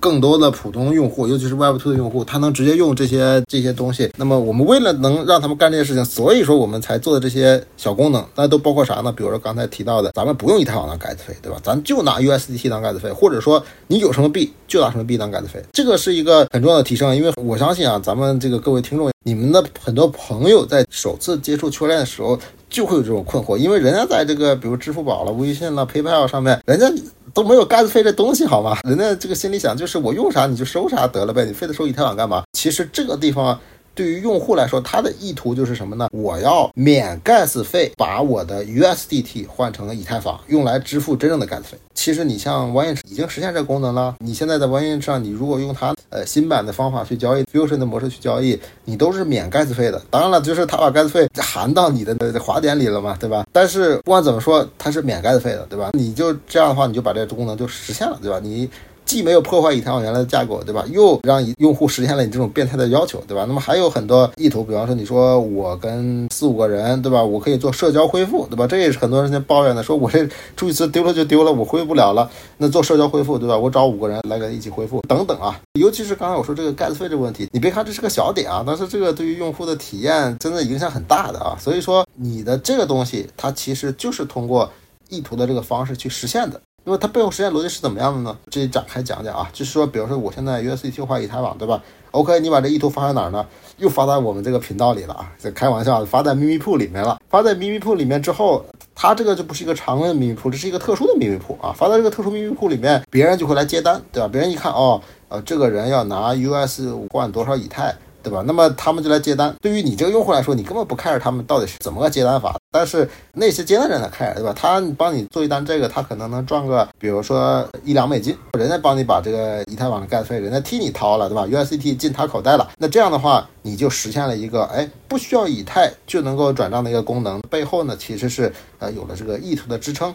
[0.00, 9.12] 更多的普通用户，尤其是 Web2 的用户，他能直接用这些这些东西，那么我们为了能让他们干这些事情，所以说我们才做的这些小功能，那都包括啥呢？
[9.12, 11.58] 比如说刚才提到的，咱们不用以太坊当盖子费，对吧？
[11.62, 22.38] 咱就拿 USDT 当盖子费，或者说你有什么币就拿什么币当盖子费，这个是一个很重要的提升，因为我相信啊，咱们这个各位听众，你们的很多朋友在首次接触区块链的时候。
[22.74, 26.90] 就会有这种困惑，因为人家在这个比如支付宝了、微信了、PayPal 上面，人家
[27.32, 28.76] 都没有 gas 费这东西，好吗？
[28.82, 32.42] 人家这个心里想就是我用啥你就收啥得了呗，你非得收以太坊干嘛？
[32.52, 33.56] 其实这个地方。
[33.94, 36.08] 对于用户来说，他的意图就是什么呢？
[36.12, 41.78] 我要免 gas 费，把我的 USDT 换成以太坊，用来支付真正的 gas 费。
[41.94, 44.16] 其实你像 One Inch 已经实现这个功能了。
[44.18, 50.02] 你现在在 One Inch 上，你如果用它呃新版的方法去交易，Fusion 的模式去交易，你都是免 gas 费的。
[50.10, 53.46] 当然了，就是他把 gas 费含到你的滑点里了嘛，对吧？
[53.52, 55.90] 但是不管怎么说，它是免 gas 费的，对吧？
[55.92, 58.40] 你就这样的话，你就把这个功能就实现了，对吧？
[58.42, 58.68] 你。
[59.04, 60.84] 既没有破坏以太坊原来的架构，对吧？
[60.90, 63.44] 又让用户实现了你这种变态的要求，对吧？
[63.46, 67.22] 那么还有很多意图，比方说你说我跟四五个人，对吧？
[67.22, 68.66] 我可以做社交恢复，对吧？
[68.66, 70.26] 这也是很多人在抱怨的，说我这
[70.56, 72.30] 注意词丢了就丢了，我恢复不了了。
[72.58, 73.56] 那做社交恢复，对吧？
[73.56, 75.60] 我找五个人来给他一起恢复，等等啊。
[75.78, 81.56] 尤其是刚才我说这个盖子费这个问题，你别看这是个小点啊，但是这个对于用户的体验真的影响很大的啊。
[81.60, 84.70] 所以说你的这个东西，它其实就是通过
[85.10, 86.60] 意图的这个方式去实现的。
[86.86, 88.36] 那么它背后实现逻辑是怎么样的呢？
[88.50, 93.46] 这里展开讲讲啊，就是说，比如说我现在 USDT 换以太网，对吧？OK，你把这意图发在哪儿呢？
[93.78, 97.18] 又发在我们这个频道里了啊，在开玩笑，发在秘密铺里面了。
[97.30, 98.62] 发在秘密铺里面之后，
[98.94, 101.72] 它这个就不是一个常规的秘密铺，这是一个特殊的秘密铺啊。
[101.74, 104.28] 发在这个特殊秘密铺里面，别人就会来接单，对吧？
[104.28, 107.96] 别人一看，哦，呃，这个人要拿 US 换多少以太。
[108.24, 108.42] 对吧？
[108.46, 109.54] 那么他们就来接单。
[109.60, 112.56] 对于你这个用户来说，你根本不 care 他们到底是怎么个接单法。
[112.72, 114.52] 但是那些接单人来 care，对吧？
[114.52, 118.36] 他帮你做一单这个，他可能能赚个，比如说一两美金。
[118.58, 122.68] 人家帮你把这个以太坊的 gas 费，人家替你掏了，对吧？USDT 进他口袋了。
[122.78, 127.40] 那这样的话，你就实现了一个，哎，不需要以太就能够转账的一个功能。
[127.50, 130.12] 背后呢，其实是呃有了这个意图的支撑。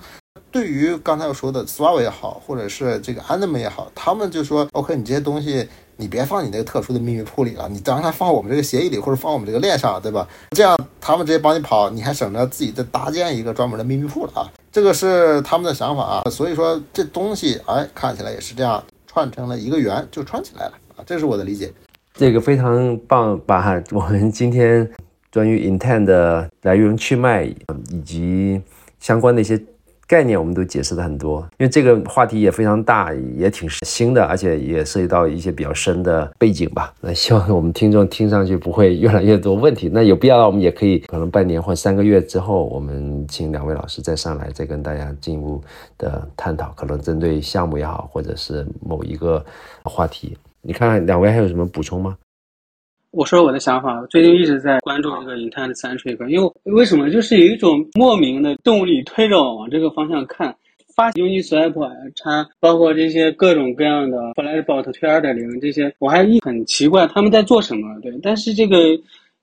[0.51, 5.67] 对于刚才我说的 Swap 也好，或者是这个 Anom 也好，他们就说 OK，你这些东西。
[6.01, 10.25] 你别放你那个特殊的秘密库里了，你让它放我们这个协议里，或者放我们这个链上，对吧？
[10.51, 14.47] 这样他们直接帮你跑，你还省着自己再搭建一个专门的秘密库了啊！
[14.71, 21.69] 这个是他们的想法啊，所以说这东西哎看起来也是这样串成了一个圆就串起来了啊，这是我的理解。
[22.13, 24.89] 这个非常棒，把我们今天
[25.33, 28.61] 关于 Intent 的来源去脉以及
[29.01, 29.61] 相关的一些。
[30.09, 36.91] 概念我们都解释的很多，因为这个话题也非常大，也挺新的，而且也涉及到一些比较深的背景吧。
[36.99, 39.87] 那希望我们听众听上去不会越来越多问题。
[39.93, 45.61] 那有必要，我们也可以可能半年或三个月之后，我们请两位老师再上来，再跟大家进一步
[45.99, 49.45] 的探讨，可能针对项目也好，或者是某一个
[49.83, 50.35] 话题。
[50.63, 52.17] 你看两位还有什么补充吗？
[53.11, 60.55] 我说我的想法，最近一直在关注这个 Intent Centric，因为为什么就是有一种莫名的动力推着我往这个方向看。
[60.95, 61.73] 发 Uniswap
[62.21, 67.99] 它包括这些各种各样的 Flashbot 推二点零这些，我还一很奇怪他们在做什么。
[68.01, 68.77] 对，但是这个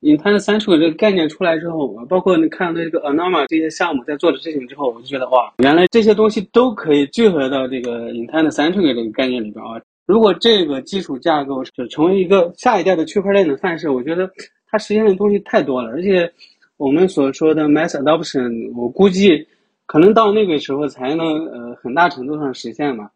[0.03, 9.81] Intent Centric 这个概念出来之后，包括你看到这个 Anoma 这些项目在做的事情之后，我就觉得哇，原来这些东西都可以聚合到这个 Intent Centric 这个概念里边啊。
[10.07, 14.31] 如果这个基础架构是成为一个下一代的区块链的范式，我觉得
[14.71, 16.33] 它实现的东西太多了，而且
[16.77, 19.47] 我们所说的 mass adoption，我估计
[19.87, 23.11] 可能到那个时候才能呃很大程度上实现吧。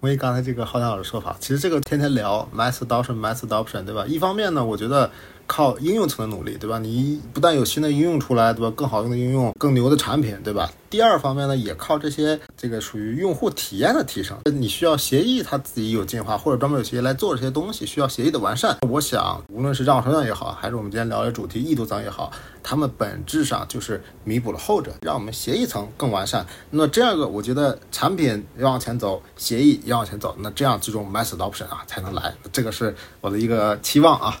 [0.00, 4.06] 同意刚才这个浩天老师说法，其实这个天天聊 mass adoption，mass adoption，对吧？
[4.06, 5.10] 一方面呢，我觉得。
[5.46, 6.78] 靠应用层的努力，对吧？
[6.78, 8.72] 你不但有新的应用出来，对吧？
[8.76, 10.70] 更好用的应用，更牛的产品，对吧？
[10.88, 14.38] 第二方面呢，也靠这些这个属于用户体验的提升。
[14.44, 18.78] 你需要协议它自己有进化，或者专门有协议来做这些东西，需要协议的完善。
[18.88, 22.30] 我想，无论是账户也好，还是我们今天聊的主题意图层也好，
[22.62, 26.46] 他们本质上就是弥补了后者，让我们协议层更完善。
[26.70, 32.32] 那这样个，我觉得产品要往前走，协议要往前走，那这样这种 mass adoption 啊才能来。
[32.52, 34.40] 这个是我的一个期望啊。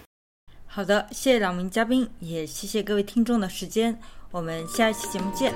[0.76, 3.98] 好的，谢谢两名嘉宾，也谢谢各位听众的时间，
[4.30, 5.54] 我们下一期节目见。